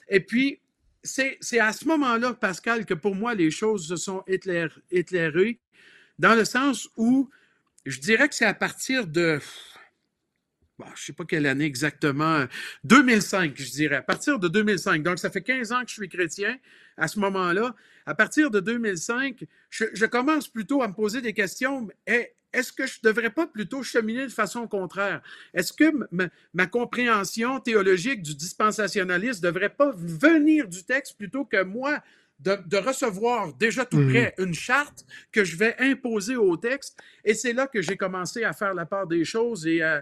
[0.07, 0.59] Et puis,
[1.03, 5.59] c'est à ce moment-là, Pascal, que pour moi, les choses se sont éclairées,
[6.17, 7.29] dans le sens où
[7.85, 9.39] je dirais que c'est à partir de
[10.87, 12.45] je ne sais pas quelle année exactement,
[12.83, 15.03] 2005, je dirais, à partir de 2005.
[15.03, 16.57] Donc, ça fait 15 ans que je suis chrétien
[16.97, 17.75] à ce moment-là.
[18.05, 21.87] À partir de 2005, je, commence plutôt à me poser des questions.
[22.07, 25.21] Est-ce que je ne devrais pas plutôt cheminer de façon contraire?
[25.53, 25.91] Est-ce que
[26.53, 31.99] ma, compréhension théologique du dispensationalisme ne devrait pas venir du texte plutôt que moi
[32.39, 34.09] de, recevoir déjà tout mhm.
[34.09, 36.97] près une charte que je vais imposer au texte?
[37.23, 39.67] Et c'est là que j'ai commencé à faire la part des choses.
[39.67, 40.01] Et, euh,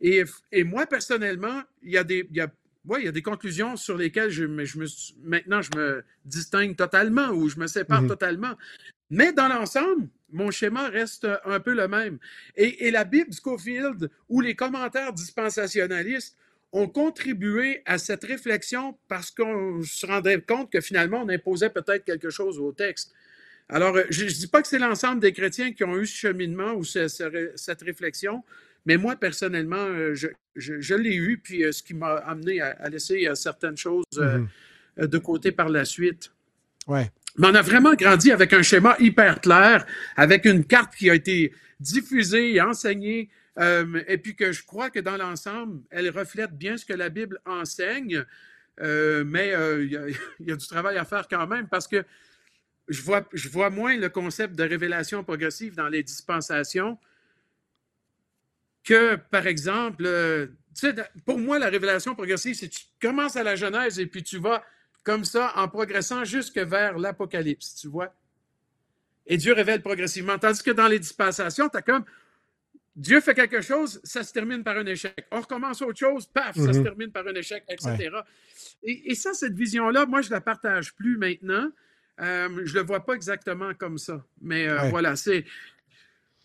[0.00, 2.26] et, et, moi, personnellement, il y a des.
[2.30, 2.50] Il y a,
[2.98, 4.86] il y a des conclusions sur lesquelles je, je me,
[5.22, 8.08] maintenant je me distingue totalement ou je me sépare mhm.
[8.08, 8.56] totalement.
[9.10, 12.18] Mais dans l'ensemble, mon schéma reste un peu le même.
[12.56, 16.38] Et, et la Bible Scofield ou les commentaires dispensationalistes
[16.72, 22.04] ont contribué à cette réflexion parce qu'on se rendait compte que finalement, on imposait peut-être
[22.04, 23.12] quelque chose au texte.
[23.68, 26.16] Alors, euh, je ne dis pas que c'est l'ensemble des chrétiens qui ont eu ce
[26.16, 28.44] cheminement ou cette réflexion,
[28.88, 30.14] mais moi, personnellement, euh,
[30.56, 35.06] je, l'ai eu, puis euh, ce qui m'a amené à, laisser certaines choses mm-hmm.
[35.06, 36.32] de côté par la suite.
[36.88, 37.12] Ouais.
[37.36, 41.14] Mais on a vraiment grandi avec un schéma hyper clair, avec une carte qui a
[41.14, 46.56] été diffusée et enseignée euh, et puis que je crois que dans l'ensemble, elle reflète
[46.56, 48.24] bien ce que la Bible enseigne,
[48.80, 52.04] euh, mais euh, il y, a du travail à faire quand même parce que
[52.88, 56.98] je vois, je vois moins le concept de révélation progressive dans les dispensations
[58.88, 60.06] que, par exemple,
[60.78, 64.38] sais, pour moi, la révélation progressive, c'est tu commences à la Genèse et puis tu
[64.38, 64.62] vas
[65.02, 68.14] comme ça en progressant jusque vers l'Apocalypse, tu vois?
[69.26, 70.38] Et Dieu révèle progressivement.
[70.38, 72.04] Tandis que dans les dispensations, tu as comme
[72.96, 75.26] Dieu fait quelque chose, ça se termine par un échec.
[75.30, 76.84] On recommence autre chose, paf, ça se mhm.
[76.84, 78.10] termine par un échec, etc.
[78.82, 81.70] Et, ça, cette vision-là, moi, je ne la partage plus maintenant.
[82.20, 84.24] Euh, je ne le vois pas exactement comme ça.
[84.40, 85.44] Mais euh, voilà, c'est.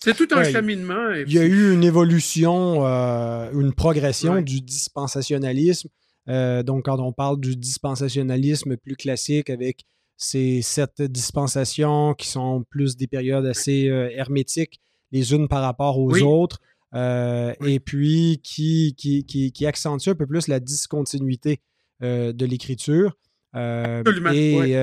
[0.04, 1.12] C'est tout un cheminement.
[1.26, 5.90] Il y a eu une évolution, euh, une progression du dispensationalisme.
[6.28, 9.86] donc, quand on parle du dispensationalisme plus classique avec
[10.18, 13.86] ces sept dispensations qui sont plus des périodes assez
[14.16, 14.80] hermétiques,
[15.12, 16.60] les unes par rapport aux autres,
[16.96, 21.60] euh, et puis qui, qui, qui, accentue un peu plus la discontinuité
[22.04, 23.18] euh, de l'écriture.
[23.56, 24.76] Euh, et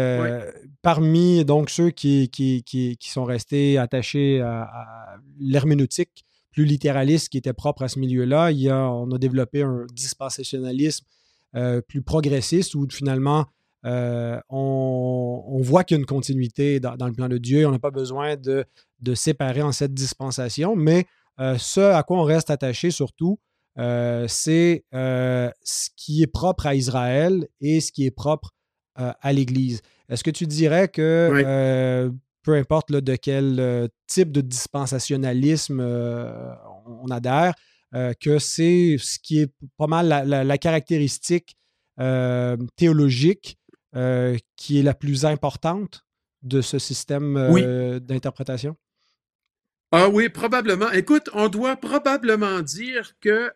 [0.83, 7.53] parmi donc ceux qui, qui, qui, sont restés attachés à, l'herméneutique plus littéraliste qui était
[7.53, 11.07] propre à ce milieu-là, il y a, on a développé un dispensationalisme
[11.89, 13.47] plus progressiste où finalement
[13.83, 17.67] on, voit qu'il y a une continuité dans, dans, le plan de Dieu.
[17.67, 18.65] On n'a pas besoin de
[19.01, 21.07] de séparer en cette dispensation, mais
[21.41, 23.39] euh, ce à quoi on reste attaché surtout,
[23.79, 28.53] euh, c'est euh, ce qui est propre à Israël et ce qui est propre
[29.01, 29.81] à l'Église.
[30.09, 32.11] Est-ce que tu dirais que,
[32.43, 37.55] peu importe de quel type de dispensationalisme on adhère,
[37.93, 41.57] que c'est ce qui est pas mal la caractéristique
[42.77, 43.59] théologique
[44.57, 46.03] qui est la plus importante
[46.43, 47.35] de ce système
[48.01, 48.77] d'interprétation?
[49.93, 50.91] Ah oui, probablement.
[50.93, 53.53] Écoute, on doit probablement dire que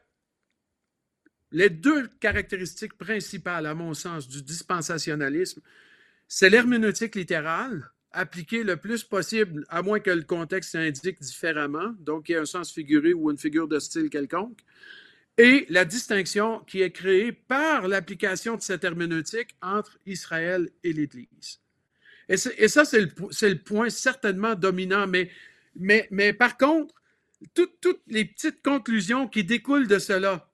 [1.54, 5.62] les deux caractéristiques principales, à mon sens, du dispensationalisme,
[6.26, 12.28] c'est l'herméneutique littérale, appliquée le plus possible, à moins que le contexte indique différemment, donc
[12.28, 14.58] il y a un sens figuré ou une figure de style quelconque,
[15.38, 21.60] et la distinction qui est créée par l'application de cette herméneutique entre Israël et l'Église.
[22.28, 25.06] Et, ça, c'est le, point certainement dominant,
[25.76, 26.94] mais par contre,
[27.54, 30.50] toutes les petites conclusions qui découlent de cela,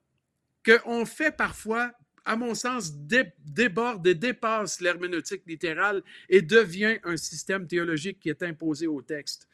[0.65, 1.91] qu'on fait parfois,
[2.25, 8.43] à mon sens, déborde et dépasse l'herméneutique littérale et devient un système théologique qui est
[8.43, 9.47] imposé au texte.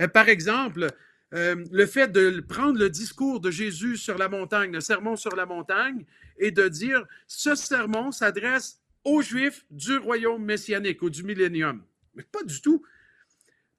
[0.00, 0.88] Euh, par exemple,
[1.34, 5.34] euh, le fait de prendre le discours de Jésus sur la montagne, le sermon sur
[5.34, 6.04] la montagne,
[6.38, 11.82] et de dire ce sermon s'adresse aux Juifs du royaume messianique ou du millénium.
[12.14, 12.82] Mais pas du tout.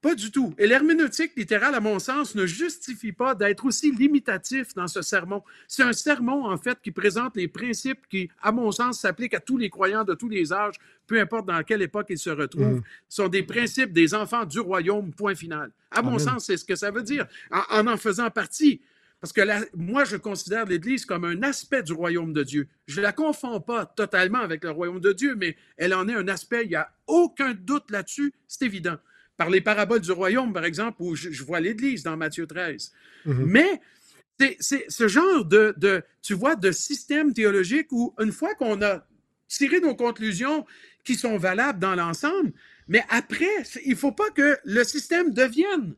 [0.02, 0.54] Pas du tout.
[0.60, 5.44] Et l'herméneutique littérale, à mon sens, ne justifie pas d'être aussi limitatif dans ce sermon.
[5.68, 9.40] C'est un sermon, en fait, qui présente les principes qui, à mon sens, s'appliquent à
[9.40, 10.76] tous les croyants de tous les âges,
[11.08, 12.84] peu importe dans quelle époque ils se retrouvent.
[13.10, 15.72] Ce sont des principes des enfants du royaume, point final.
[15.90, 17.26] À mon sens, c'est ce que ça veut dire,
[17.72, 18.82] en en, faisant partie.
[19.20, 19.42] Parce que
[19.76, 22.68] moi, je considère l'Église comme un aspect du royaume de Dieu.
[22.86, 26.14] Je ne la confonds pas totalement avec le royaume de Dieu, mais elle en est
[26.14, 26.66] un aspect.
[26.66, 28.98] Il n'y a aucun doute là-dessus, c'est évident
[29.38, 32.92] par les paraboles du royaume, par exemple, où je, vois l'Église dans Matthieu 13.
[33.26, 33.46] Mhm.
[33.46, 33.82] Mais
[34.60, 39.06] c'est ce genre de, de, tu vois, de système théologique où, une fois qu'on a
[39.48, 40.66] tiré nos conclusions
[41.04, 42.52] qui sont valables dans l'ensemble,
[42.88, 43.46] mais après,
[43.86, 45.96] il ne faut pas que le système devienne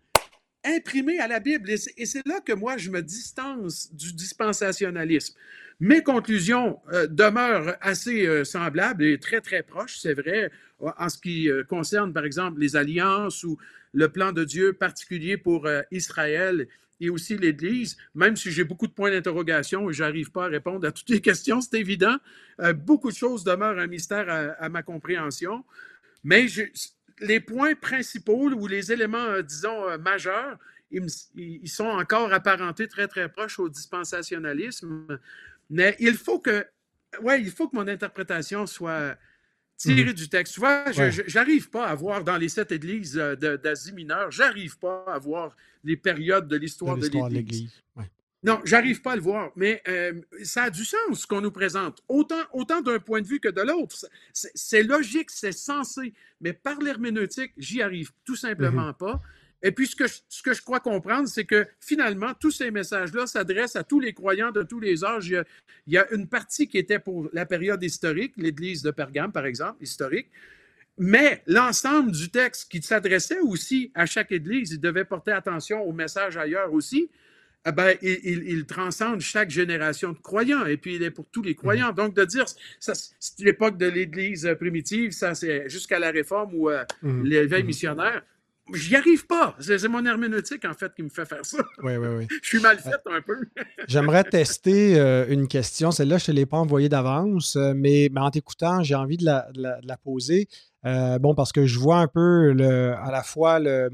[0.63, 1.69] imprimé à la Bible.
[1.69, 5.35] Et c'est là que moi, je me distance du dispensationalisme.
[5.81, 11.17] Mes conclusions euh, demeurent assez euh, semblables et très, très proches, c'est vrai, en ce
[11.17, 13.57] qui euh, concerne, par exemple, les alliances ou
[13.93, 16.67] le plan de Dieu particulier pour Israël
[16.99, 20.47] et aussi l'Église, même si j'ai beaucoup de points d'interrogation et je n'arrive pas à
[20.47, 22.17] répondre à toutes les questions, c'est évident.
[22.75, 25.65] beaucoup de choses demeurent un mystère à, ma compréhension.
[26.23, 26.45] Mais
[27.19, 30.59] les points principaux ou les éléments, disons, majeurs,
[30.91, 35.19] ils, sont encore apparentés très, très proches au dispensationalisme.
[35.69, 36.65] Mais il faut que,
[37.21, 39.17] ouais, il faut que mon interprétation soit
[39.77, 40.13] tirée mhm.
[40.13, 40.53] du texte.
[40.53, 44.77] Tu vois, je j'arrive pas à voir dans les sept églises euh, d'Asie mineure, j'arrive
[44.77, 47.71] pas à voir les périodes de l'histoire de l'Église.
[48.41, 51.51] Non, j'arrive pas à le voir, mais euh, ça a du sens ce qu'on nous
[51.51, 53.97] présente, autant, autant d'un point de vue que de l'autre.
[54.31, 58.93] C'est logique, c'est sensé, mais par l'herméneutique, j'y arrive tout simplement mhm.
[58.93, 59.21] pas.
[59.61, 62.71] Et puis, ce que, je, ce que je crois comprendre, c'est que finalement, tous ces
[62.71, 65.27] messages-là s'adressent à tous les croyants de tous les âges.
[65.87, 69.45] Il y, a, une partie qui était pour la période historique, l'Église de Pergame, par
[69.45, 70.27] exemple, historique.
[70.97, 75.93] Mais l'ensemble du texte qui s'adressait aussi à chaque Église, il devait porter attention aux
[75.93, 77.09] messages ailleurs aussi.
[77.65, 81.55] Eh ben, il, transcende chaque génération de croyants et puis il est pour tous les
[81.55, 81.91] croyants.
[81.91, 82.45] Donc, de dire,
[82.79, 82.93] c'est
[83.39, 87.23] l'époque de l'Église primitive, ça c'est jusqu'à la Réforme ou euh, mmh.
[87.23, 87.67] l'éveil mmh.
[87.67, 88.23] missionnaire,
[88.73, 89.55] J'y arrive pas.
[89.59, 91.57] C'est mon herméneutique, en fait, qui me fait faire ça.
[91.83, 92.27] Oui, oui, oui.
[92.41, 93.37] je suis mal fait un peu.
[93.87, 95.91] J'aimerais tester euh, une question.
[95.91, 99.25] Celle-là, je ne te l'ai pas envoyée d'avance, euh, mais, en t'écoutant, j'ai envie de
[99.25, 100.47] la, poser.
[100.85, 103.89] Euh, bon, parce que je vois un peu le, à la fois le,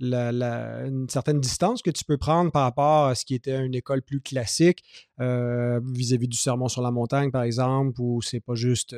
[0.00, 4.00] une certaine distance que tu peux prendre par rapport à ce qui était une école
[4.00, 4.82] plus classique
[5.18, 8.96] vis-à-vis du sermon sur la montagne, par exemple, où c'est pas juste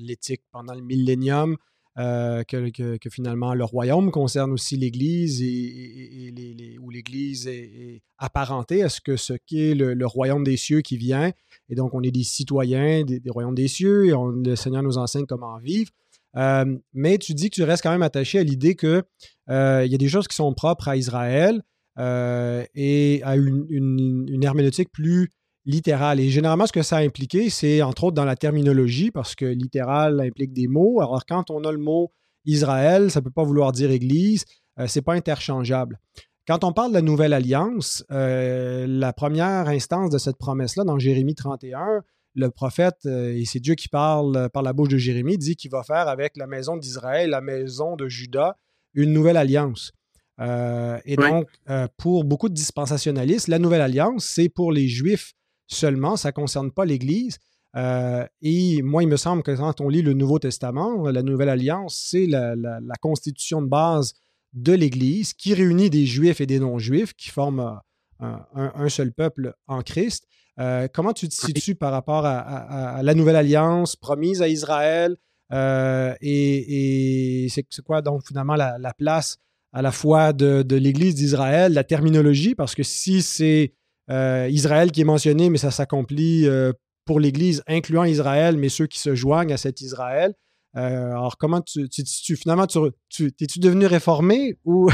[0.00, 1.56] l'éthique pendant le millénium.
[1.96, 9.00] Euh, que, finalement le royaume concerne aussi l'Église et, où l'Église est, apparentée à ce
[9.00, 11.30] que ce qu'est le, royaume des cieux qui vient.
[11.68, 15.26] Et donc, on est des citoyens des, royaumes des cieux et le Seigneur nous enseigne
[15.26, 15.90] comment vivre.
[16.36, 19.04] Euh, mais tu dis que tu restes quand même attaché à l'idée qu'il
[19.50, 21.62] euh, y a des choses qui sont propres à Israël
[21.96, 25.30] et à une, une herméneutique plus
[25.66, 26.20] littéral.
[26.20, 29.44] Et généralement, ce que ça a impliqué, c'est entre autres dans la terminologie, parce que
[29.44, 31.00] littéral implique des mots.
[31.00, 32.10] Alors, quand on a le mot
[32.44, 34.44] Israël, ça ne peut pas vouloir dire Église,
[34.78, 35.98] euh, ce n'est pas interchangeable.
[36.46, 40.98] Quand on parle de la nouvelle alliance, euh, la première instance de cette promesse-là, dans
[40.98, 42.02] Jérémie 31,
[42.34, 45.70] le prophète, euh, et c'est Dieu qui parle par la bouche de Jérémie, dit qu'il
[45.70, 48.58] va faire avec la maison d'Israël, la maison de Juda,
[48.92, 49.92] une nouvelle alliance.
[50.38, 51.48] et donc,
[51.96, 55.32] pour beaucoup de dispensationalistes, la nouvelle alliance, c'est pour les Juifs
[55.66, 57.38] seulement, ça ne concerne pas l'Église.
[57.76, 61.48] Euh, et moi, il me semble que quand on lit le Nouveau Testament, la Nouvelle
[61.48, 64.14] Alliance, c'est la, constitution de base
[64.52, 67.80] de l'Église qui réunit des Juifs et des non-Juifs qui forment
[68.20, 70.26] un, seul peuple en Christ.
[70.60, 75.16] Euh, comment tu te situes par rapport à, la Nouvelle Alliance promise à Israël?
[75.52, 79.38] Euh, et, c'est quoi donc finalement la, place
[79.72, 83.74] à la fois de l'Église d'Israël, la terminologie, parce que si c'est
[84.10, 86.72] euh, Israël qui est mentionné, mais ça s'accomplit euh,
[87.04, 90.34] pour l'Église, incluant Israël, mais ceux qui se joignent à cet Israël.
[90.76, 94.90] Euh, alors, comment tu, tu, finalement, tu, tu es-tu devenu réformé ou?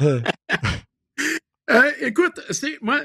[2.00, 3.00] écoute, c'est moi,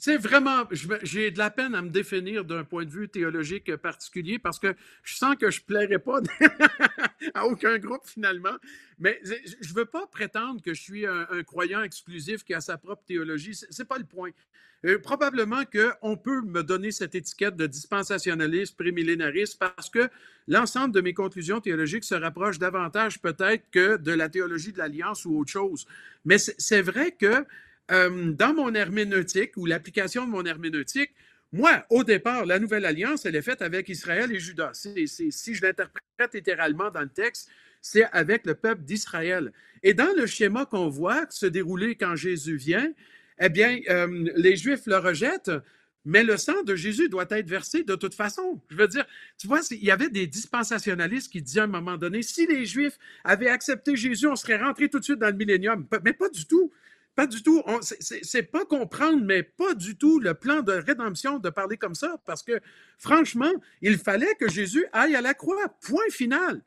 [0.00, 0.64] c'est vraiment,
[1.02, 4.74] j'ai de la peine à me définir d'un point de vue théologique particulier parce que
[5.02, 6.20] je sens que je ne plairais pas
[7.34, 8.56] à aucun groupe finalement.
[8.98, 12.78] Mais je ne veux pas prétendre que je suis un, croyant exclusif qui a sa
[12.78, 13.54] propre théologie.
[13.54, 14.30] Ce n'est pas le point.
[14.86, 20.08] Euh, probablement qu'on peut me donner cette étiquette de dispensationaliste, prémillénariste, parce que
[20.48, 25.26] l'ensemble de mes conclusions théologiques se rapproche davantage peut-être que de la théologie de l'Alliance
[25.26, 25.86] ou autre chose.
[26.24, 27.44] Mais c'est vrai que
[27.90, 31.10] euh, dans mon herméneutique ou l'application de mon herméneutique,
[31.52, 34.70] moi, au départ, la nouvelle alliance, elle est faite avec Israël et Judas.
[34.74, 39.52] si je l'interprète littéralement dans le texte, c'est avec le peuple d'Israël.
[39.82, 42.92] Et dans le schéma qu'on voit se dérouler quand Jésus vient,
[43.40, 45.50] eh bien, euh, les Juifs le rejettent,
[46.04, 48.60] mais le sang de Jésus doit être versé de toute façon.
[48.70, 49.06] Je veux dire,
[49.38, 52.64] tu vois, il y avait des dispensationalistes qui disaient à un moment donné, si les
[52.64, 55.86] Juifs avaient accepté Jésus, on serait rentré tout de suite dans le millénium.
[56.04, 56.70] Mais pas du tout.
[57.14, 57.62] Pas du tout.
[57.80, 62.16] C'est pas comprendre, mais pas du tout le plan de rédemption de parler comme ça,
[62.24, 62.60] parce que
[62.98, 65.68] franchement, il fallait que Jésus aille à la croix.
[65.80, 66.62] Point final.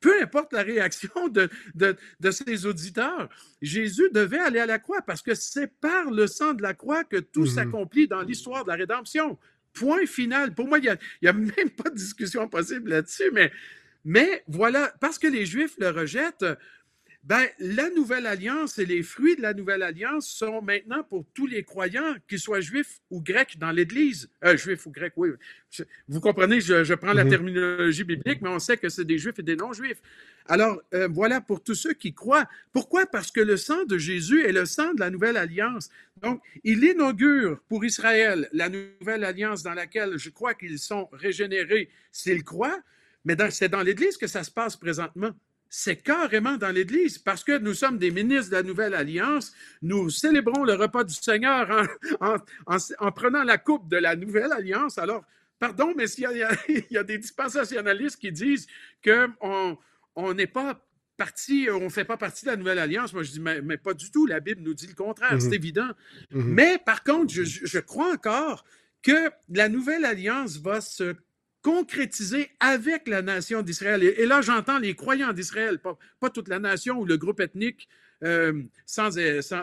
[0.00, 3.28] Peu importe la réaction de, de, ses auditeurs,
[3.60, 7.02] Jésus devait aller à la croix parce que c'est par le sang de la croix
[7.02, 7.54] que tout mm-hmm.
[7.54, 9.36] s'accomplit dans l'histoire de la rédemption.
[9.72, 10.54] Point final.
[10.54, 13.50] Pour moi, il n'y a, a, même pas de discussion possible là-dessus, mais,
[14.04, 16.46] mais voilà, parce que les Juifs le rejettent,
[17.28, 21.46] ben, la nouvelle alliance et les fruits de la nouvelle alliance sont maintenant pour tous
[21.46, 24.30] les croyants, qu'ils soient juifs ou grecs dans l'Église.
[24.44, 25.28] Euh, juifs ou grecs, oui.
[26.08, 27.30] vous comprenez, je, prends la mhm.
[27.30, 30.00] terminologie biblique, mais on sait que c'est des juifs et des non-juifs.
[30.46, 32.48] Alors, euh, voilà pour tous ceux qui croient.
[32.72, 33.04] Pourquoi?
[33.04, 35.90] Parce que le sang de Jésus est le sang de la nouvelle alliance.
[36.22, 41.90] Donc, il inaugure pour Israël la nouvelle alliance dans laquelle je crois qu'ils sont régénérés
[42.10, 42.80] s'ils croient,
[43.26, 45.34] Mais c'est dans l'Église que ça se passe présentement.
[45.70, 49.52] C'est carrément dans l'Église, parce que nous sommes des ministres de la Nouvelle Alliance.
[49.82, 51.86] Nous célébrons le repas du Seigneur
[52.20, 54.96] en, prenant la coupe de la Nouvelle Alliance.
[54.98, 55.24] Alors,
[55.58, 58.66] pardon, mais il y, a, il y a des dispensationalistes qui disent
[59.04, 59.78] qu'on
[60.16, 60.82] on n'est pas
[61.18, 63.12] partie, on ne fait pas partie de la nouvelle alliance.
[63.12, 64.24] Moi, je dis, mais, pas du tout.
[64.24, 65.54] La Bible nous dit le contraire, c'est mhm.
[65.54, 65.88] évident.
[66.30, 66.54] Mhm.
[66.54, 68.64] Mais par contre, je, crois encore
[69.02, 71.14] que la nouvelle alliance va se
[71.62, 74.02] concrétiser avec la nation d'Israël.
[74.02, 77.88] Et, là, j'entends les croyants d'Israël, pas, toute la nation ou le groupe ethnique,
[78.24, 79.10] euh, sans,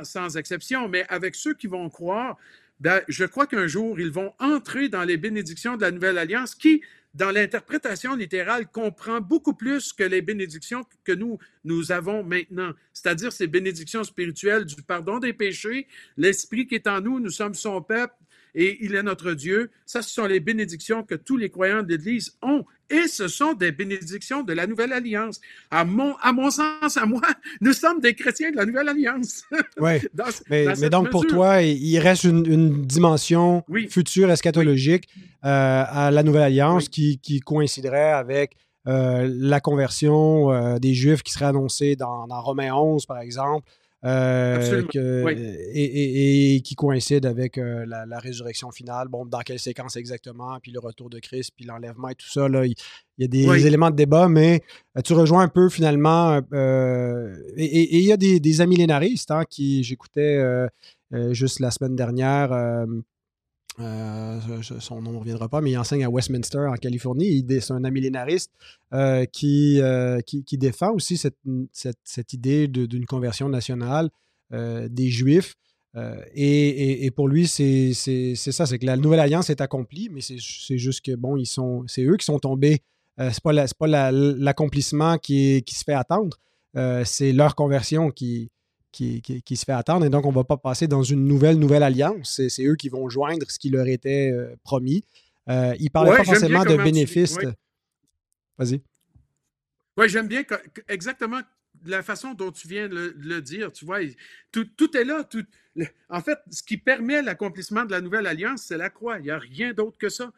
[0.04, 2.38] sans, exception, mais avec ceux qui vont croire.
[2.80, 6.56] Ben, je crois qu'un jour, ils vont entrer dans les bénédictions de la nouvelle alliance
[6.56, 6.82] qui,
[7.14, 13.32] dans l'interprétation littérale, comprend beaucoup plus que les bénédictions que nous, nous avons maintenant, c'est-à-dire
[13.32, 15.88] ces bénédictions spirituelles du pardon des péchés,
[16.18, 18.14] l'Esprit qui est en nous, nous sommes son peuple,
[18.56, 19.70] et il est notre Dieu.
[19.86, 22.64] Ça, ce sont les bénédictions que tous les croyants de l'Église ont.
[22.90, 25.42] Et ce sont des bénédictions de la Nouvelle Alliance.
[25.72, 27.22] À mon, à mon sens, à moi,
[27.62, 29.44] nous sommes des chrétiens de la Nouvelle Alliance.
[29.78, 30.00] Oui.
[30.50, 35.10] mais, donc, pour toi, il reste une, dimension future eschatologique
[35.44, 38.56] euh, à la Nouvelle Alliance qui, coïnciderait avec
[38.88, 43.68] euh, la conversion euh, des Juifs qui serait annoncée dans, dans Romains 11, par exemple.
[44.04, 44.84] Euh,
[45.74, 49.08] et, qui coïncide avec euh, la, résurrection finale.
[49.08, 52.48] Bon, dans quelle séquence exactement, puis le retour de Christ, puis l'enlèvement et tout ça.
[52.48, 52.76] Là, il,
[53.18, 54.62] y a des éléments de débat, mais
[54.98, 56.38] euh, tu rejoins un peu finalement.
[56.38, 60.40] et, il y a des, des amillénaristes hein, qui, j'écoutais
[61.32, 62.52] juste la semaine dernière,
[63.80, 64.40] euh,
[64.80, 67.46] son nom ne reviendra pas, mais il enseigne à Westminster, en Californie.
[67.50, 68.52] C'est un amillénariste
[68.94, 71.38] euh, qui, euh, qui, qui, défend aussi cette,
[71.74, 74.10] cette, cette idée d'une conversion nationale
[74.52, 75.56] des Juifs.
[76.34, 80.78] Et, et, pour lui, c'est ça, c'est que la nouvelle alliance est accomplie, mais c'est
[80.78, 81.42] juste que, bon,
[81.88, 82.82] c'est eux qui sont tombés.
[83.18, 86.38] c'est pas l'accomplissement qui, qui se fait attendre,
[87.04, 88.50] c'est leur conversion qui,
[88.96, 90.06] qui, se fait attendre.
[90.06, 92.42] Et donc, on ne va pas passer dans une nouvelle, nouvelle alliance.
[92.48, 95.04] C'est eux qui vont joindre ce qui leur était euh, promis.
[95.50, 97.38] Euh, ils ne parlaient pas forcément de bénéfices.
[98.58, 98.82] Vas-y.
[99.98, 100.44] Oui, j'aime bien
[100.88, 101.42] exactement
[101.86, 103.72] la façon dont tu viens de le, dire.
[103.72, 104.00] Tu vois,
[104.52, 105.28] tout, est là.
[106.10, 109.20] en fait, ce qui permet l'accomplissement de la nouvelle alliance, c'est la croix.
[109.20, 110.32] Il n'y a rien d'autre que ça.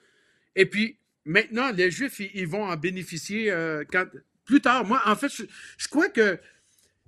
[0.55, 4.05] Et puis, maintenant, les Juifs, ils, vont en bénéficier euh, quand,
[4.45, 4.85] plus tard.
[4.85, 5.31] Moi, en fait,
[5.77, 6.39] je crois que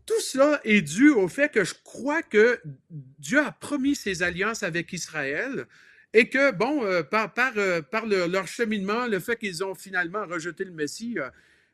[0.09, 4.63] tout cela est dû au fait que je crois que Dieu a promis ses alliances
[4.63, 5.67] avec Israël
[6.15, 7.81] et que, bon, euh, par, euh,
[8.27, 11.17] leur cheminement, le fait qu'ils ont finalement rejeté le Messie,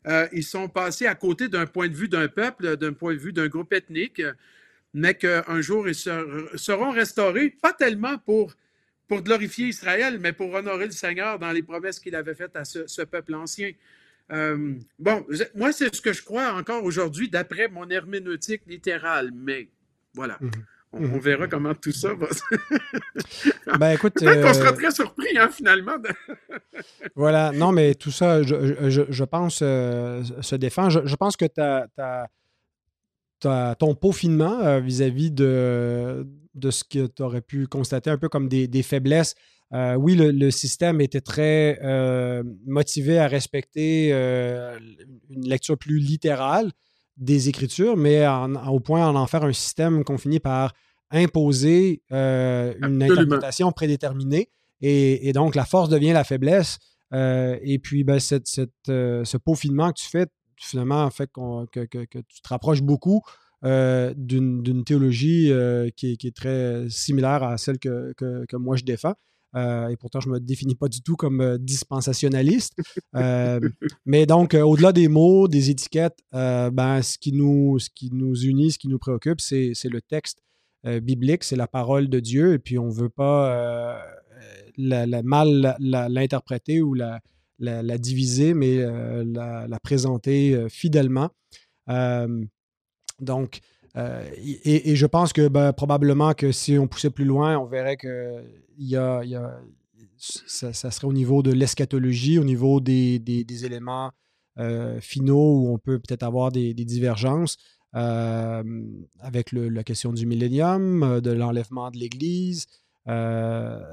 [0.08, 3.20] euh, ils sont passés à côté d'un point de vue d'un peuple, d'un point de
[3.20, 4.22] vue d'un groupe ethnique,
[4.94, 8.54] mais qu'un jour, ils seront restaurés, pas tellement pour
[9.10, 13.02] glorifier Israël, mais pour honorer le Seigneur dans les promesses qu'il avait faites à ce
[13.04, 13.72] peuple ancien.
[14.32, 19.70] Euh, bon, moi, c'est ce que je crois encore aujourd'hui d'après mon herméneutique littérale, mais
[20.14, 20.38] voilà.
[20.42, 20.52] Mhm.
[20.94, 21.20] On, mhm.
[21.20, 22.28] verra comment tout ça va.
[23.80, 24.14] ben écoute.
[24.16, 25.98] Peut-être qu'on sera euh, très surpris, hein, finalement.
[27.16, 30.90] voilà, non, mais tout ça, je, pense, euh, se défend.
[30.90, 31.46] Je, pense que
[33.42, 38.70] ton peaufinement vis-à-vis de, de ce que tu aurais pu constater un peu comme des,
[38.70, 39.36] des faiblesses
[39.74, 44.80] euh, oui, le, système était très euh, motivé à respecter euh,
[45.30, 46.72] une lecture plus littérale
[47.18, 48.26] des Écritures, mais
[48.68, 50.74] au point d'en faire un système qu'on finit par
[51.12, 54.50] imposer une interprétation prédéterminée.
[54.82, 56.78] Et, donc, la force devient la faiblesse.
[57.14, 61.66] et puis, ben, ce peaufinement que tu fais, finalement, fait que,
[62.22, 63.22] tu te rapproches beaucoup
[63.64, 65.54] d'une théologie
[65.96, 69.16] qui, est très similaire à celle que moi je défends.
[69.56, 72.74] Euh, et pourtant, je me définis pas du tout comme euh, dispensationaliste.
[73.16, 73.60] Euh,
[74.06, 78.72] mais donc, au-delà des mots, des étiquettes, ben, ce, qui nous, ce qui nous unit,
[78.72, 80.42] ce qui nous préoccupe, c'est le texte
[81.02, 82.54] biblique, c'est la parole de Dieu.
[82.54, 84.00] Et puis, on ne veut pas
[84.78, 87.22] la, mal l'interpréter ou la,
[87.60, 91.30] la, diviser, mais la, présenter fidèlement.
[93.20, 93.60] donc,
[93.96, 98.44] et, je pense que ben, probablement que si on poussait plus loin, on verrait que
[98.78, 99.22] il y a,
[100.18, 104.12] ça, serait au niveau de l'eschatologie, au niveau des, éléments
[104.58, 107.58] euh, finaux où on peut peut-être avoir des, divergences
[107.96, 108.64] euh,
[109.20, 112.66] avec la question du millénium, euh, de l'enlèvement de l'Église,
[113.06, 113.84] la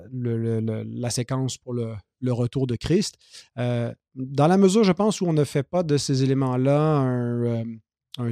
[1.11, 1.95] séquence pour le,
[2.33, 3.17] retour de Christ.
[3.57, 7.65] dans la mesure, je pense, où on ne fait pas de ces éléments-là un,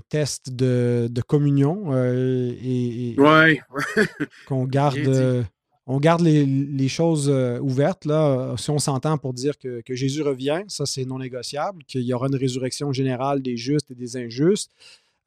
[0.08, 3.60] test de, communion et, ouais.
[4.46, 5.46] qu'on garde
[5.86, 7.28] on garde les, choses
[7.60, 8.04] ouvertes.
[8.04, 8.54] Là.
[8.56, 12.28] Si on s'entend pour dire que, Jésus revient, ça c'est non négociable, qu'il y aura
[12.28, 14.70] une résurrection générale des justes et des injustes.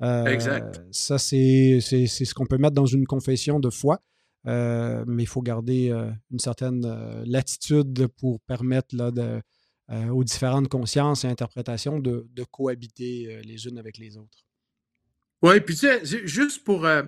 [0.02, 0.82] exact.
[0.92, 4.00] Ça, c'est ce qu'on peut mettre dans une confession de foi.
[4.46, 5.92] mais il faut garder
[6.32, 9.42] une certaine latitude pour permettre là, de,
[10.12, 14.46] aux différentes consciences et interprétations de, cohabiter les unes avec les autres.
[15.44, 17.04] Oui, puis tu sais, juste pour euh,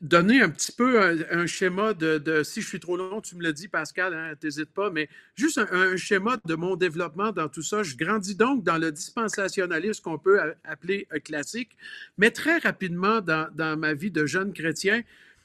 [0.00, 3.52] donner un petit peu un, schéma de, si je suis trop long, tu me l'as
[3.52, 7.82] dit, Pascal, hein, t'hésites pas, mais juste un, schéma de mon développement dans tout ça.
[7.82, 11.76] Je grandis donc dans le dispensationalisme qu'on peut appeler classique,
[12.16, 15.02] mais très rapidement dans, ma vie de jeune chrétien,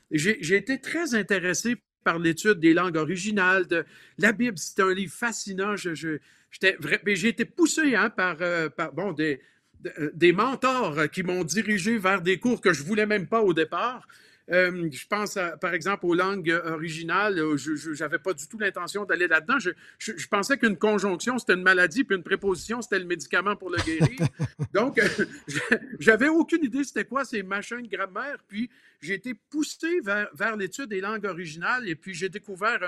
[0.10, 3.68] j'ai été très intéressé par l'étude des langues originales.
[3.68, 3.86] De,
[4.18, 5.76] la Bible, c'est un livre fascinant.
[5.76, 6.20] Je,
[6.52, 9.42] j'ai été poussé hein, par, euh, par bon, des,
[10.00, 13.54] euh, des mentors qui m'ont dirigé vers des cours que je voulais même pas au
[13.54, 14.08] départ.
[14.50, 17.36] Euh, je pense, par exemple, aux langues originales.
[17.58, 19.60] Je n'avais pas du tout l'intention d'aller là-dedans.
[19.60, 23.70] Je, je, pensais qu'une conjonction, c'était une maladie, puis une préposition, c'était le médicament pour
[23.70, 24.20] le guérir.
[24.74, 25.08] Donc, euh,
[26.00, 28.38] j'avais aucune idée c'était quoi ces machins de grammaire.
[28.48, 28.70] Puis,
[29.02, 32.80] j'ai été poussé vers, vers l'étude des langues originales et puis j'ai découvert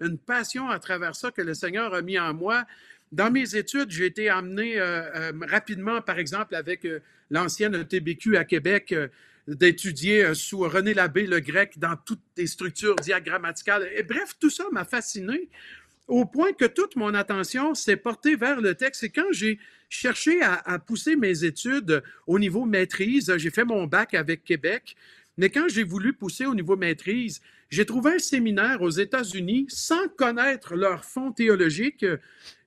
[0.00, 2.64] une passion à travers ça que le Seigneur a mis en moi.
[3.12, 7.00] Dans mes études, j'ai été amené euh, euh, rapidement, par exemple, avec euh,
[7.30, 8.94] l'ancienne TBQ à Québec,
[9.46, 13.88] d'étudier sous René Labbé le grec dans toutes les structures diagrammaticales.
[13.94, 15.48] Et bref, tout ça m'a fasciné
[16.08, 19.04] au point que toute mon attention s'est portée vers le texte.
[19.04, 24.14] Et quand j'ai cherché à, pousser mes études au niveau maîtrise, j'ai fait mon bac
[24.14, 24.96] avec Québec,
[25.36, 30.08] mais quand j'ai voulu pousser au niveau maîtrise, j'ai trouvé un séminaire aux États-Unis sans
[30.16, 32.06] connaître leur fond théologique.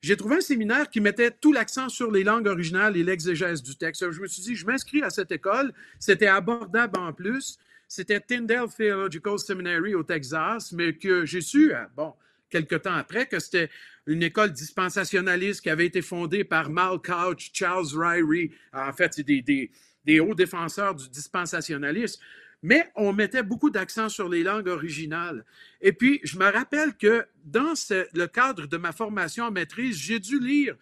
[0.02, 3.76] J'ai trouvé un séminaire qui mettait tout l'accent sur les langues originales et l'exégèse du
[3.76, 4.12] texte.
[4.12, 5.74] Je me suis dit, je m'inscris à cette école.
[6.00, 7.58] C'était abordable en plus.
[7.88, 12.14] C'était Tyndale Theological Seminary au Texas, mais que j'ai su, euh, bon,
[12.50, 13.70] quelque temps après, que c'était
[14.06, 18.52] une école dispensationaliste qui avait été fondée par Mal Couch, Charles Ryrie.
[18.74, 19.72] En fait, des,
[20.06, 22.22] des hauts défenseurs du dispensationalisme
[22.62, 25.45] mais on mettait beaucoup d'accent sur les langues originales.
[25.82, 30.20] Et puis, je me rappelle que dans le cadre de ma formation en maîtrise, j'ai
[30.20, 30.76] dû lire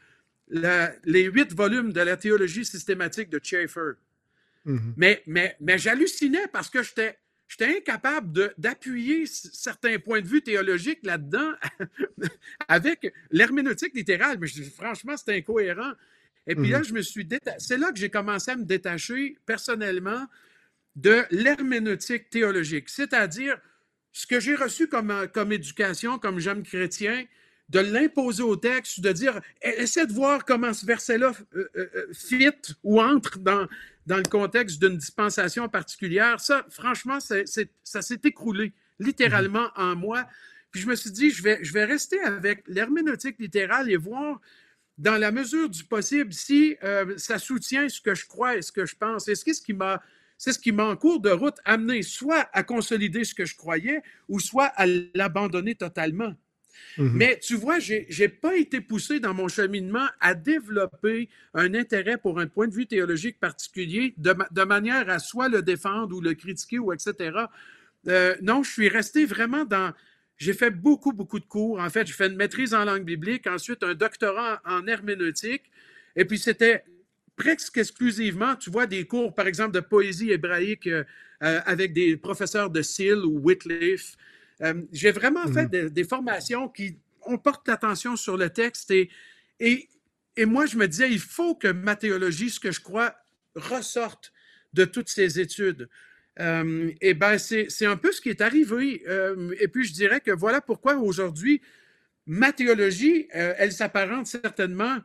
[0.50, 3.92] les huit volumes de la théologie systématique de Schaeffer.
[4.66, 4.94] Mm-hmm.
[4.98, 7.18] Mais, mais, mais j'hallucinais parce que j'étais,
[7.48, 11.52] j'étais incapable d'appuyer certains points de vue théologiques là-dedans
[12.68, 14.38] avec l'herméneutique littérale.
[14.40, 15.92] Mais franchement, c'est incohérent.
[16.48, 16.88] Et puis là, mm-hmm.
[16.88, 17.28] je me suis
[17.60, 20.26] c'est là que j'ai commencé à me détacher personnellement
[20.98, 23.58] de l'herméneutique théologique, c'est-à-dire
[24.12, 27.24] ce que j'ai reçu comme, euh, comme éducation, comme jeune chrétien,
[27.70, 32.14] de l'imposer au texte, de dire, e-, essaie de voir comment ce verset-là euh, euh,
[32.14, 32.50] fit
[32.84, 33.68] ou entre dans,
[34.08, 36.40] dans le contexte d'une dispensation particulière.
[36.40, 40.26] Ça, franchement, ça s'est écroulé littéralement en moi.
[40.72, 44.42] Puis je me suis dit, je vais, je vais rester avec l'herméneutique littérale et voir
[44.98, 46.76] dans la mesure du possible si
[47.18, 49.28] ça soutient ce que je crois et ce que je pense.
[49.28, 50.02] Et ce qui m'a
[50.38, 53.56] c'est ce qui m'a en cours de route amené soit à consolider ce que je
[53.56, 54.86] croyais ou soit à
[55.16, 56.36] l'abandonner totalement.
[56.98, 57.12] Mhm.
[57.14, 62.18] Mais tu vois, je n'ai pas été poussé dans mon cheminement à développer un intérêt
[62.18, 66.34] pour un point de vue théologique particulier de, manière à soit le défendre ou le
[66.34, 67.46] critiquer ou etc.
[68.08, 69.94] Euh, non, je suis resté vraiment dans...
[70.38, 71.80] J'ai fait beaucoup, beaucoup de cours.
[71.80, 75.64] En fait, j'ai fait une maîtrise en langue biblique, ensuite un doctorat en herméneutique.
[76.16, 76.84] Et puis, c'était
[77.38, 81.04] presque exclusivement, tu vois, des cours, par exemple, de poésie hébraïque euh,
[81.44, 84.18] euh, avec des professeurs de Seal ou Wycliffe.
[84.62, 85.90] Euh, j'ai vraiment fait mhm.
[85.90, 89.10] des, formations qui on porte l'attention sur le texte et,
[89.60, 89.88] et,
[90.36, 93.16] et, moi, je me disais, il faut que ma théologie, ce que je crois,
[93.56, 94.34] ressorte
[94.74, 95.90] de toutes ces études.
[96.40, 99.04] et bien, c'est un peu ce qui est arrivé.
[99.60, 101.62] et puis, je dirais que voilà pourquoi aujourd'hui,
[102.26, 105.00] ma théologie, elle s'apparente certainement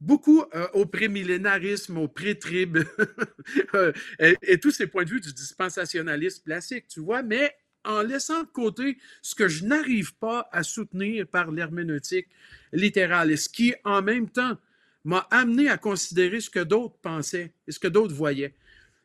[0.00, 2.78] beaucoup euh, au prémillénarisme, au pré-trib
[3.74, 8.42] euh, et, tous ces points de vue du dispensationalisme classique, tu vois, mais en laissant
[8.42, 12.28] de côté ce que je n'arrive pas à soutenir par l'herméneutique
[12.72, 14.56] littérale, et ce qui, en même temps,
[15.04, 18.54] m'a amené à considérer ce que d'autres pensaient et ce que d'autres voyaient.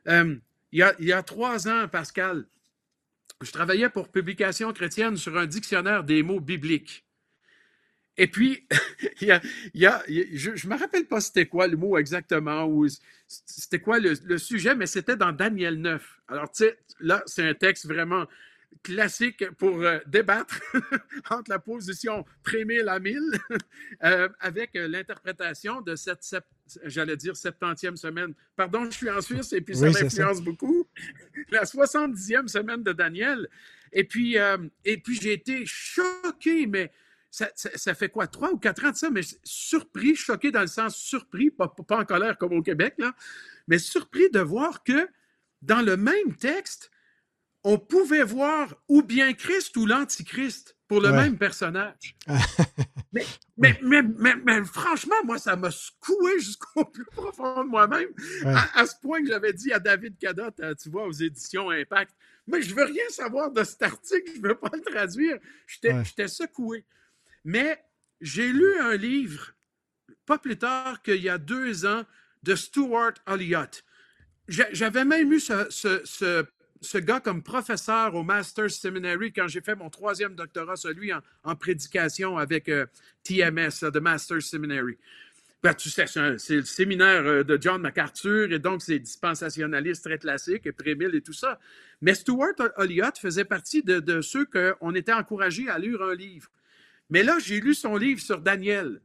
[0.08, 0.36] Euh,
[0.72, 2.46] il, y a, il y a trois ans, Pascal,
[3.42, 7.05] je travaillais pour Publication chrétienne sur un dictionnaire des mots bibliques.
[8.18, 8.68] Et puis,
[9.22, 9.28] il
[9.74, 12.88] y a, je ne me rappelle pas c'était quoi le mot exactement, ou
[13.28, 16.22] c'était quoi le, sujet, mais c'était dans Daniel 9.
[16.28, 18.26] Alors, tu sais, là, c'est un texte vraiment
[18.84, 20.62] classique pour euh, débattre
[21.32, 23.20] entre la position pré-mille à 1000
[24.04, 26.22] euh, avec euh, l'interprétation de cette
[26.84, 28.34] j'allais dire 70e semaine.
[28.56, 30.88] Pardon, je suis en Suisse et puis ça m'influence beaucoup.
[31.52, 33.48] La 70e semaine de Daniel.
[33.92, 36.92] Et puis, euh, et puis j'ai été choqué, mais
[37.36, 40.96] ça, fait quoi, trois ou quatre ans de ça, mais surpris, choqué dans le sens
[40.96, 43.14] surpris, pas, pas en colère comme au Québec, là,
[43.68, 45.10] mais surpris de voir que
[45.62, 46.92] dans le même texte,
[47.64, 52.16] on pouvait voir ou bien Christ ou l'Antichrist pour le même personnage.
[53.12, 53.26] mais,
[53.58, 58.10] mais, mais, franchement, moi, ça m'a secoué jusqu'au plus profond de moi-même,
[58.46, 62.14] à, ce point que j'avais dit à David Cadot, euh, tu vois, aux éditions Impact,
[62.48, 65.40] mais je veux rien savoir de cet article, je ne veux pas le traduire.
[65.66, 66.86] J'étais secoué.
[67.46, 67.82] Mais
[68.20, 69.54] j'ai lu un livre,
[70.26, 72.04] pas plus tard qu'il y a deux ans,
[72.44, 73.84] de Stuart Elliott.
[74.48, 80.36] J'avais même eu ce, gars comme professeur au Master's Seminary quand j'ai fait mon troisième
[80.36, 82.86] doctorat, celui en, prédication avec euh,
[83.24, 84.98] TMS, The Master's Seminary.
[85.64, 90.20] Ben, tu sais, c'est le séminaire euh, de John MacArthur et donc c'est dispensationaliste très
[90.20, 91.60] classique et Prémille et tout ça.
[92.02, 96.52] Mais Stuart Elliott faisait partie de, ceux qu'on était encouragés à lire un livre.
[97.10, 99.02] Mais là, j'ai lu son livre sur Daniel.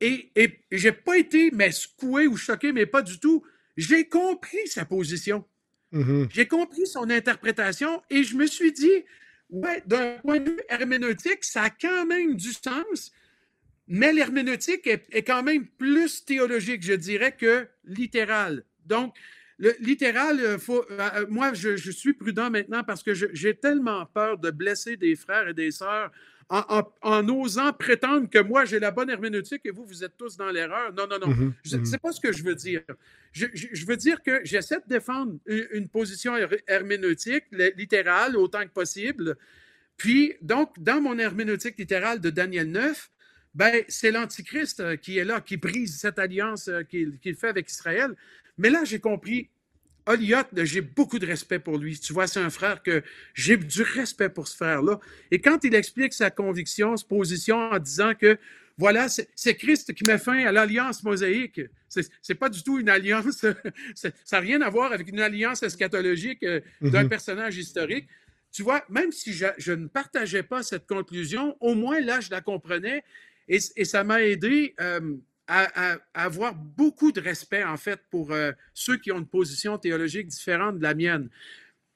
[0.00, 3.42] Et, et j'ai pas été mais secoué ou choqué, mais pas du tout.
[3.76, 5.44] J'ai compris sa position.
[5.92, 6.28] Mm-hmm.
[6.32, 9.04] J'ai compris son interprétation et je me suis dit,
[9.50, 13.12] ouais, d'un point de vue herméneutique, ça a quand même du sens,
[13.88, 18.64] mais l'herméneutique est, quand même plus théologique, je dirais, que littéral.
[18.84, 19.14] Donc,
[19.58, 23.54] le littéral, euh, faut, euh, euh, moi, je, je, suis prudent maintenant parce que j'ai
[23.54, 26.10] tellement peur de blesser des frères et des sœurs
[26.48, 30.50] en, osant prétendre que moi, j'ai la bonne herméneutique et vous, vous êtes tous dans
[30.50, 30.92] l'erreur.
[30.92, 31.32] Non, non, non.
[31.32, 31.98] Mm-hmm, Ce n'est mm-hmm.
[31.98, 32.82] pas ce que je veux dire.
[33.32, 36.34] Je, veux dire que j'essaie de défendre une, position
[36.68, 39.36] herméneutique, littérale, autant que possible.
[39.96, 43.10] Puis, donc, dans mon herméneutique littérale de Daniel 9,
[43.54, 47.70] ben, c'est l'Antichrist euh, qui est là, qui brise cette alliance euh, qu'il fait avec
[47.70, 48.14] Israël.
[48.58, 49.48] Mais là, j'ai compris
[50.06, 51.98] Oliot, j'ai beaucoup de respect pour lui.
[51.98, 53.02] Tu vois, c'est un frère que
[53.34, 55.00] j'ai du respect pour ce frère-là.
[55.30, 58.38] Et quand il explique sa conviction, sa position en disant que
[58.78, 61.62] voilà, c'est Christ qui met fin à l'alliance mosaïque.
[61.88, 63.46] C'est pas du tout une alliance,
[63.94, 67.08] ça n'a rien à voir avec une alliance eschatologique euh, d'un mm-hmm.
[67.08, 68.06] personnage historique.
[68.52, 72.40] Tu vois, même si je, ne partageais pas cette conclusion, au moins là, je la
[72.42, 73.02] comprenais
[73.48, 74.74] et, ça m'a aidé.
[74.80, 75.16] Euh,
[75.48, 80.26] à, avoir beaucoup de respect, en fait, pour euh, ceux qui ont une position théologique
[80.26, 81.28] différente de la mienne.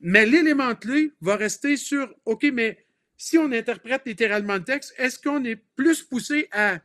[0.00, 2.84] Mais l'élément clé va rester sur, OK, mais
[3.16, 6.78] si on interprète littéralement le texte, est-ce qu'on est plus poussé à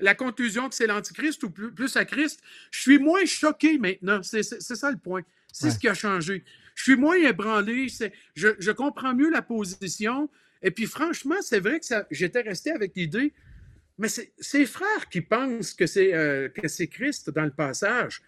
[0.00, 2.40] la conclusion que c'est l'Antichrist ou plus, à Christ?
[2.70, 4.22] Je suis moins choqué maintenant.
[4.22, 5.22] C'est ça le point.
[5.52, 6.44] C'est ce qui a changé.
[6.74, 7.86] Je suis moins ébranlé.
[8.34, 10.28] Je, je comprends mieux la position.
[10.60, 13.32] Et puis, franchement, c'est vrai que j'étais resté avec l'idée
[13.98, 18.22] mais c'est ses frères qui pensent que c'est euh, Christ dans le passage.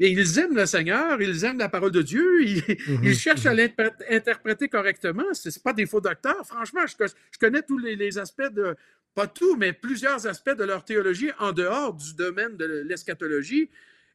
[0.00, 3.52] Et ils aiment le Seigneur, ils aiment la parole de Dieu, ils, mhm, cherchent à
[3.52, 3.68] mhm.
[4.10, 5.24] l'interpréter correctement.
[5.32, 6.46] Ce n'est pas des faux docteurs.
[6.46, 6.94] Franchement, je,
[7.40, 8.76] connais tous les, aspects de,
[9.14, 13.70] pas tout, mais plusieurs aspects de leur théologie en dehors du domaine de l'eschatologie.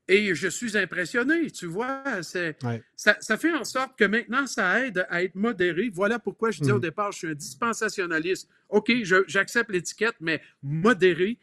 [0.08, 2.04] Et je suis impressionné, tu vois.
[2.22, 2.52] Ça,
[3.20, 5.90] ça, fait en sorte que maintenant, ça aide à être modéré.
[5.94, 6.82] Voilà pourquoi je disais au mhm.
[6.82, 8.50] départ, je suis un dispensationaliste.
[8.70, 8.92] OK,
[9.28, 11.38] j'accepte l'étiquette, mais modéré.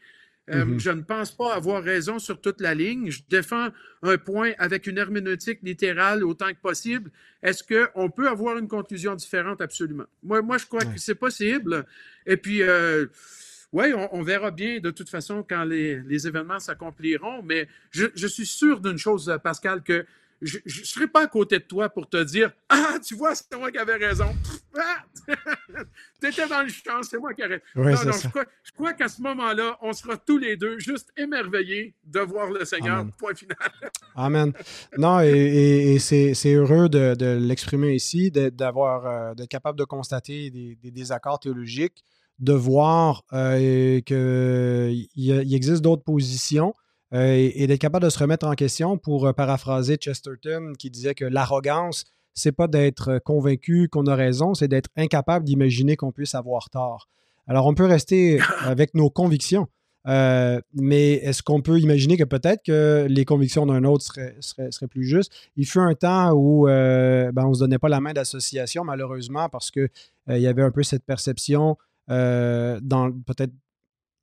[0.51, 0.79] Euh, mhm.
[0.79, 3.09] Je ne pense pas avoir raison sur toute la ligne.
[3.09, 3.69] Je défends
[4.03, 7.09] un point avec une herméneutique littérale autant que possible.
[7.41, 9.61] Est-ce qu'on peut avoir une conclusion différente?
[9.61, 10.05] Absolument.
[10.21, 11.85] Moi, moi je crois que c'est possible.
[12.27, 13.07] Et puis, euh,
[13.73, 18.81] oui, on, verra bien de toute façon quand les, événements s'accompliront, mais je, suis sûr
[18.81, 20.05] d'une chose, Pascal, que
[20.41, 23.55] je ne serai pas à côté de toi pour te dire Ah, tu vois, c'est
[23.55, 24.35] moi qui avais raison.
[24.73, 25.03] Ah!
[26.21, 28.05] tu étais dans le champ, c'est moi qui avais raison.
[28.05, 32.49] non, je crois, qu'à ce moment-là, on sera tous les deux juste émerveillés de voir
[32.49, 33.05] le Seigneur.
[33.17, 33.57] Point final.
[34.15, 34.53] Amen.
[34.97, 40.89] Non, et, c'est heureux de, l'exprimer ici, d'avoir euh, d'être capable de constater des, des
[40.89, 42.05] désaccords théologiques
[42.41, 46.73] de voir euh, qu'il il existe d'autres positions
[47.13, 51.13] euh, et, d'être capable de se remettre en question pour euh, paraphraser Chesterton qui disait
[51.13, 56.33] que l'arrogance, c'est pas d'être convaincu qu'on a raison, c'est d'être incapable d'imaginer qu'on puisse
[56.33, 57.09] avoir tort.
[57.47, 59.67] Alors, on peut rester avec nos convictions,
[60.05, 64.03] mais est-ce qu'on peut imaginer que peut-être que les convictions d'un autre
[64.39, 65.31] seraient, plus justes?
[65.57, 69.49] Il fut un temps où ben, on ne se donnait pas la main d'association, malheureusement,
[69.49, 69.89] parce qu'il
[70.29, 71.77] il y avait un peu cette perception
[72.11, 73.53] dans peut-être,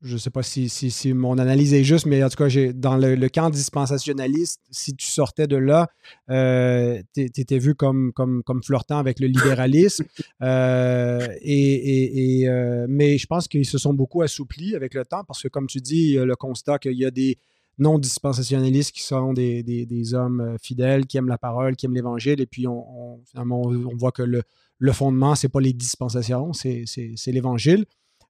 [0.02, 2.96] je ne sais pas si, si, mon analyse est juste, mais en tout cas, dans
[2.96, 5.88] le, camp dispensationaliste, si tu sortais de là,
[6.30, 10.04] euh, tu étais vu comme, comme, comme flirtant avec le libéralisme.
[10.40, 12.46] Euh, et,
[12.88, 15.80] mais je pense qu'ils se sont beaucoup assouplis avec le temps parce que, comme tu
[15.80, 17.38] dis, le constat qu'il y a des,
[17.78, 22.40] non dispensationalistes qui sont des, des, hommes fidèles, qui aiment la parole, qui aiment l'Évangile.
[22.40, 24.42] Et puis, on, finalement, on, voit que le,
[24.78, 26.86] le fondement, ce n'est pas les dispensations, c'est
[27.26, 27.84] l'Évangile.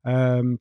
[0.06, 0.56] Euh,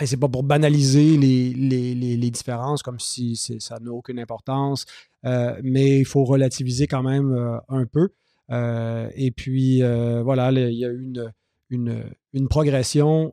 [0.00, 4.84] et c'est pas pour banaliser les, les, les, différences comme si ça n'a aucune importance,
[5.24, 8.10] euh, mais il faut relativiser quand même euh, un peu.
[8.50, 9.82] Euh, et puis,
[10.22, 11.32] voilà, il y a eu une,
[11.70, 12.04] une,
[12.34, 13.32] une progression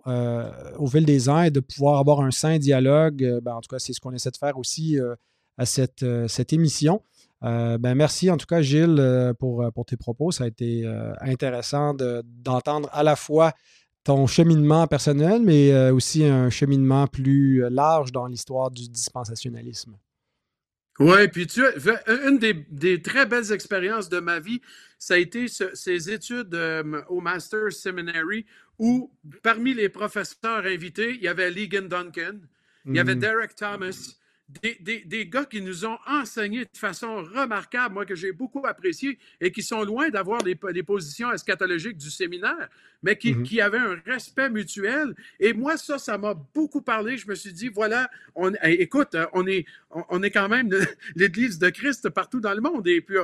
[0.80, 3.39] au fil des ans et de pouvoir avoir un sain dialogue.
[3.43, 4.97] Ben, en tout cas, c'est ce qu'on essaie de faire aussi
[5.62, 7.01] à cette, cette émission.
[7.41, 10.32] ben merci en tout cas, Gilles, pour, pour tes propos.
[10.32, 10.86] Ça a été
[11.22, 11.95] intéressant
[12.43, 13.53] d'entendre à la fois
[14.03, 19.97] ton cheminement personnel, mais euh, aussi un cheminement plus euh, large dans l'histoire du dispensationalisme.
[20.99, 21.64] Oui, puis tu
[22.07, 24.62] une des, très belles expériences de ma vie,
[24.99, 28.45] ça a été ces études euh, au Master's Seminary
[28.78, 32.39] où, parmi les professeurs invités, il y avait Ligon Duncan,
[32.86, 33.20] il y avait mm.
[33.20, 34.16] Derek Thomas,
[34.62, 39.52] des, gars qui nous ont enseigné de façon remarquable, moi que j'ai beaucoup apprécié, et
[39.52, 42.70] qui sont loin d'avoir les, positions eschatologiques du séminaire,
[43.04, 43.43] mais mhm.
[43.43, 45.16] qui, avaient un respect mutuel.
[45.39, 47.18] Et moi, ça, ça m'a beaucoup parlé.
[47.18, 50.70] Je me suis dit, voilà, on, écoute, on est, on, est quand même
[51.16, 52.88] l'Église de Christ partout dans le monde.
[52.88, 53.18] Et puis,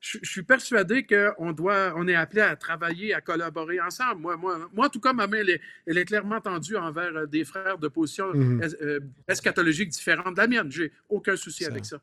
[0.00, 4.22] je, suis persuadé qu'on doit, on est appelé à travailler, à collaborer ensemble.
[4.22, 5.42] Moi, moi, moi en tout cas, ma main,
[5.86, 8.62] elle est, clairement tendue envers euh, des frères de position mhm.
[8.80, 10.72] euh, eschatologique différente de la mienne.
[10.72, 12.00] J'ai aucun souci avec ça.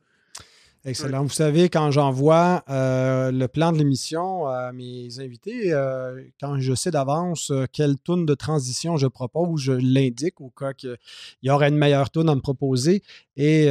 [0.88, 1.24] Excellent.
[1.24, 6.74] Vous savez, quand j'envoie euh, le plan de l'émission à mes invités, euh, quand je
[6.76, 10.96] sais d'avance euh, quelle tourne de transition je propose, je l'indique au cas qu'il
[11.44, 13.04] y aurait une meilleure tourne à me proposer.
[13.36, 13.68] Et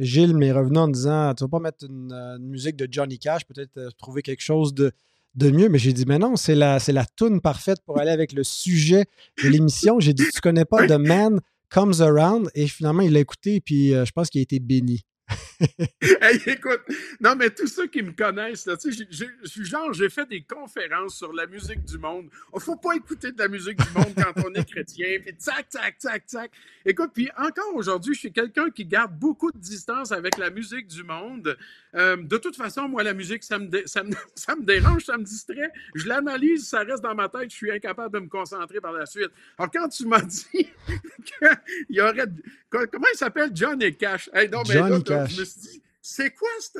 [0.00, 3.44] Gilles m'est revenu en disant Tu ne vas pas mettre une, musique de Johnny Cash,
[3.44, 4.92] peut-être trouver quelque chose de,
[5.38, 5.68] mieux.
[5.68, 8.44] Mais j'ai dit Mais non, c'est la, c'est la toune parfaite pour aller avec le
[8.44, 9.04] sujet
[9.44, 10.00] de l'émission.
[10.00, 11.38] J'ai dit Tu connais pas The Man
[11.68, 12.48] Comes Around?
[12.54, 15.04] Et finalement, il l'a écouté, puis je pense qu'il a été béni.
[16.00, 16.82] Hey, écoute,
[17.20, 21.32] non, mais tous ceux qui me connaissent, là, je, genre, j'ai fait des conférences sur
[21.32, 22.28] la musique du monde.
[22.52, 25.34] Il ne faut pas écouter de la musique du monde quand on est chrétien, puis
[25.36, 26.50] tac, tac, tac, tac.
[26.84, 30.86] Écoute, puis encore aujourd'hui, je suis quelqu'un qui garde beaucoup de distance avec la musique
[30.86, 31.56] du monde.
[31.94, 35.16] Euh, de toute façon, moi, la musique, ça me, ça, me, ça me, dérange, ça
[35.16, 35.72] me distrait.
[35.94, 39.06] Je l'analyse, ça reste dans ma tête, je suis incapable de me concentrer par la
[39.06, 39.30] suite.
[39.58, 40.46] Alors, quand tu m'as dit
[41.24, 41.56] qu'il
[41.90, 42.26] y aurait.
[42.70, 43.50] Comment il s'appelle?
[43.54, 44.28] Johnny Cash?
[44.32, 45.34] Hey, non, mais Johnny Cash.
[45.34, 46.78] je me suis dit, c'est quoi ce.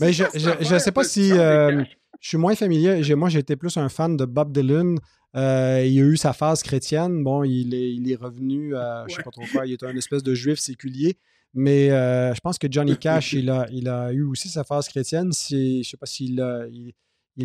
[0.00, 1.32] mais je ne sais pas si.
[1.32, 1.84] Euh,
[2.20, 3.14] je suis moins familier.
[3.14, 4.96] Moi, j'étais plus un fan de Bob Dylan.
[5.34, 7.24] Euh, il a eu sa phase chrétienne.
[7.24, 9.82] Bon, il est, il est revenu, à, je ne sais pas trop quoi, il est
[9.82, 11.18] un espèce de juif séculier.
[11.54, 14.88] Mais euh, je pense que Johnny Cash, il a, il a eu aussi sa phase
[14.88, 15.30] chrétienne.
[15.32, 16.92] Je ne sais pas s'il a, il,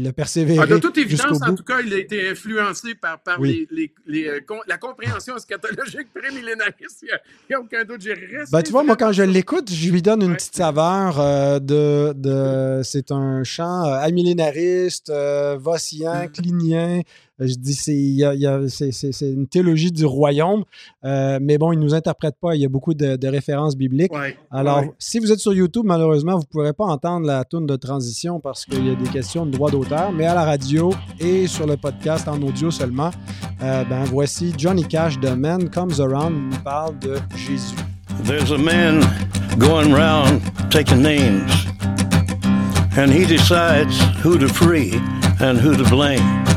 [0.06, 0.60] a persévéré.
[0.62, 3.68] Ah, de toute évidence, en tout cas, il a été influencé par, par les,
[4.06, 7.04] les, euh, la compréhension eschatologique prémillénariste.
[7.04, 7.20] Il
[7.50, 8.02] n'y a, aucun doute.
[8.02, 8.16] J'ai.
[8.52, 12.14] Ben, tu vois, moi, quand je l'écoute, je lui donne une petite saveur euh, de.
[12.14, 15.12] de c'est un chant amillénariste,
[15.58, 17.02] vacillant, clinien.
[17.40, 20.64] Je dis, c'est une théologie du royaume,
[21.06, 22.56] euh, mais bon, il ne nous interprète pas.
[22.56, 24.12] Il y a beaucoup de, références bibliques.
[24.50, 27.76] Alors, si vous êtes sur YouTube, malheureusement, vous ne pourrez pas entendre la tourne de
[27.76, 31.46] transition parce qu'il y a des questions de droit d'auteur, mais à la radio et
[31.48, 33.12] sur le podcast en audio seulement,
[33.62, 37.76] euh, ben voici Johnny Cash, The Man Comes Around, il parle de Jésus.
[38.24, 39.02] There's a man
[39.60, 41.68] going around taking names,
[42.98, 44.94] and he decides who to free
[45.40, 46.57] and who to blame.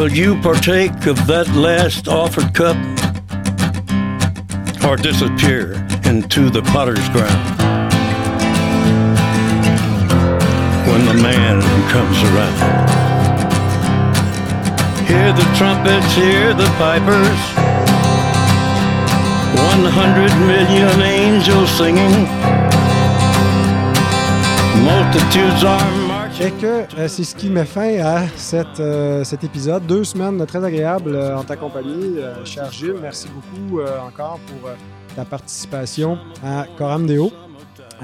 [0.00, 2.74] Will you partake of that last offered cup
[4.82, 5.74] or disappear
[6.08, 7.44] into the potter's ground?
[10.88, 11.60] When the man
[11.92, 12.56] comes around?
[15.04, 17.40] Hear the trumpets, hear the pipers,
[19.52, 22.24] 100 million angels singing,
[24.82, 25.99] multitudes are
[26.42, 28.24] Et que euh, c'est ce qui met fin à
[28.80, 29.86] euh, cet épisode.
[29.86, 32.16] Deux semaines très agréables euh, en ta compagnie,
[32.46, 32.96] cher Gilles.
[32.98, 34.70] Merci beaucoup encore pour
[35.14, 37.30] ta participation à Coram Deo.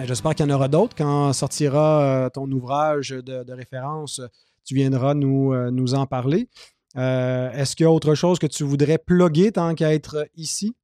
[0.05, 0.95] J'espère qu'il y en aura d'autres.
[0.95, 4.21] Quand sortira ton ouvrage de, référence,
[4.67, 6.47] tu viendras nous, nous en parler.
[6.95, 10.77] Est-ce qu'il y a autre chose que tu voudrais plugger tant qu'à être ici?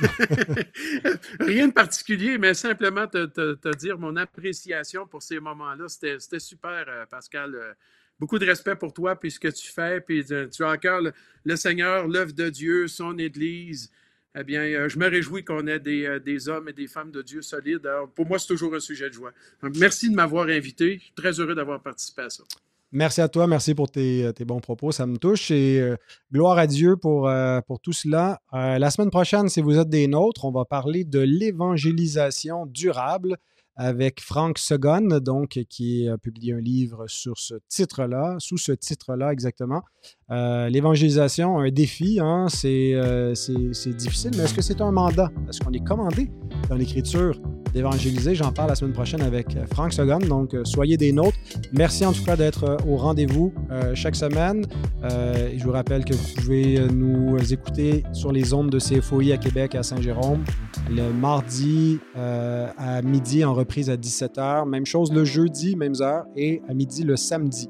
[1.40, 5.88] Rien de particulier, mais simplement te, dire mon appréciation pour ces moments-là.
[5.88, 7.54] C'était super, euh, Pascal.
[7.54, 7.72] Euh,
[8.18, 10.76] beaucoup de respect pour toi, puis ce que tu fais, puis euh, tu as à
[10.76, 11.00] cœur
[11.44, 13.90] le, Seigneur, l'œuvre de Dieu, son Église.
[14.36, 17.88] Eh bien, je me réjouis qu'on ait des, hommes et des femmes de Dieu solides.
[18.14, 19.32] Pour moi, c'est toujours un sujet de joie.
[19.74, 20.98] merci de m'avoir invité.
[20.98, 22.44] Je suis très heureux d'avoir participé à ça.
[22.92, 25.96] Merci à toi, merci pour tes, euh, bons propos, ça me touche et euh,
[26.32, 28.40] gloire à Dieu pour, euh, pour tout cela.
[28.52, 33.36] la semaine prochaine, si vous êtes des nôtres, on va parler de l'évangélisation durable
[33.76, 39.32] avec Frank Segon, donc, qui a publié un livre sur ce titre-là, sous ce titre-là
[39.32, 39.82] exactement.
[40.30, 45.30] Euh, l'évangélisation, un défi, hein, euh, c'est difficile, mais est-ce que c'est un mandat?
[45.48, 46.30] Est-ce qu'on est commandé
[46.68, 47.40] dans l'Écriture
[47.72, 48.34] d'évangéliser?
[48.34, 51.38] J'en parle la semaine prochaine avec euh, Frank Segon, donc soyez des nôtres.
[51.72, 53.52] Merci en tout cas d'être au rendez-vous
[53.94, 54.66] chaque semaine.
[55.02, 59.74] je vous rappelle que vous pouvez nous écouter sur les ondes de CFOI à Québec
[59.74, 60.44] à Saint-Jérôme
[60.88, 64.68] le mardi à midi en reprise à 17h.
[64.68, 67.68] Même chose le jeudi, même heure, et à midi le samedi.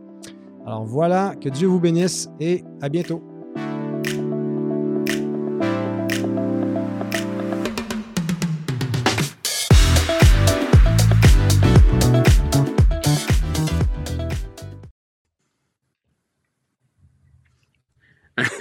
[0.67, 3.23] Alors voilà, que Dieu vous bénisse et à bientôt.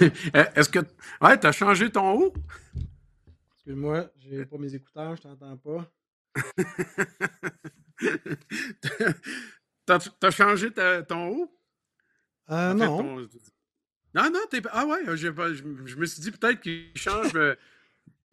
[0.56, 0.80] Est-ce que.
[1.20, 2.32] Ouais, t'as changé ton haut?
[3.60, 5.86] Excuse-moi, j'ai pas mes écouteurs, je t'entends pas.
[10.18, 10.70] t'as changé
[11.06, 11.54] ton haut?
[12.48, 13.18] Euh, non.
[14.14, 14.62] Non, non, t'es...
[14.70, 15.30] ah ouais, je,
[15.84, 17.54] je, me suis dit peut-être qu'il change euh,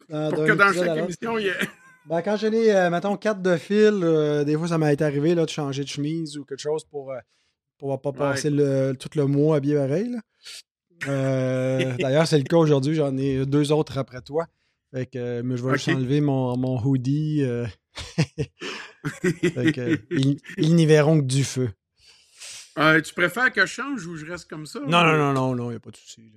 [0.08, 1.58] pour que dans chaque émission, il y ait...
[2.06, 4.00] Ben, quand j'en ai, euh, mettons, quatre de fil,
[4.46, 7.12] des fois, ça m'a été arrivé là, de changer de chemise ou quelque chose pour
[7.76, 10.16] pour pas passer le, tout le mois habillé pareil.
[11.02, 12.94] D'ailleurs, c'est le cas aujourd'hui.
[12.94, 14.46] J'en ai deux autres après toi.
[14.92, 17.42] Fait que, mais je vais juste enlever mon, mon hoodie.
[20.56, 21.70] ils n'y verront que du feu.
[22.78, 24.80] Euh, tu préfères que je change ou je reste comme ça?
[24.80, 26.32] Non, non, non, non, non, il n'y a pas de souci.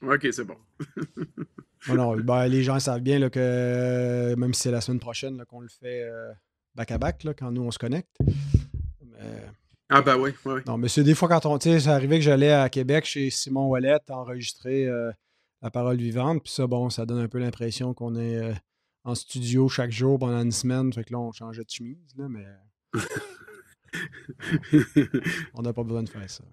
[0.00, 0.56] OK, c'est bon.
[1.88, 5.60] non, ben, les gens savent bien là, que même si c'est la semaine prochaine qu'on
[5.60, 6.08] le fait
[6.74, 8.16] back-à-back, quand nous on se connecte.
[9.88, 10.60] Ah ben oui, oui.
[10.66, 11.58] Non, mais c'est des fois quand on.
[11.58, 15.12] Tu sais, c'est arrivé que j'allais à Québec chez Simon Wallet enregistrer euh,
[15.62, 16.42] la parole vivante.
[16.42, 18.54] Puis ça, bon, ça donne un peu l'impression qu'on est euh,
[19.04, 20.92] en studio chaque jour pendant une semaine.
[20.92, 22.46] Fait que là, on changeait de chemise, là, mais.
[25.54, 26.44] On n'a pas besoin de faire ça.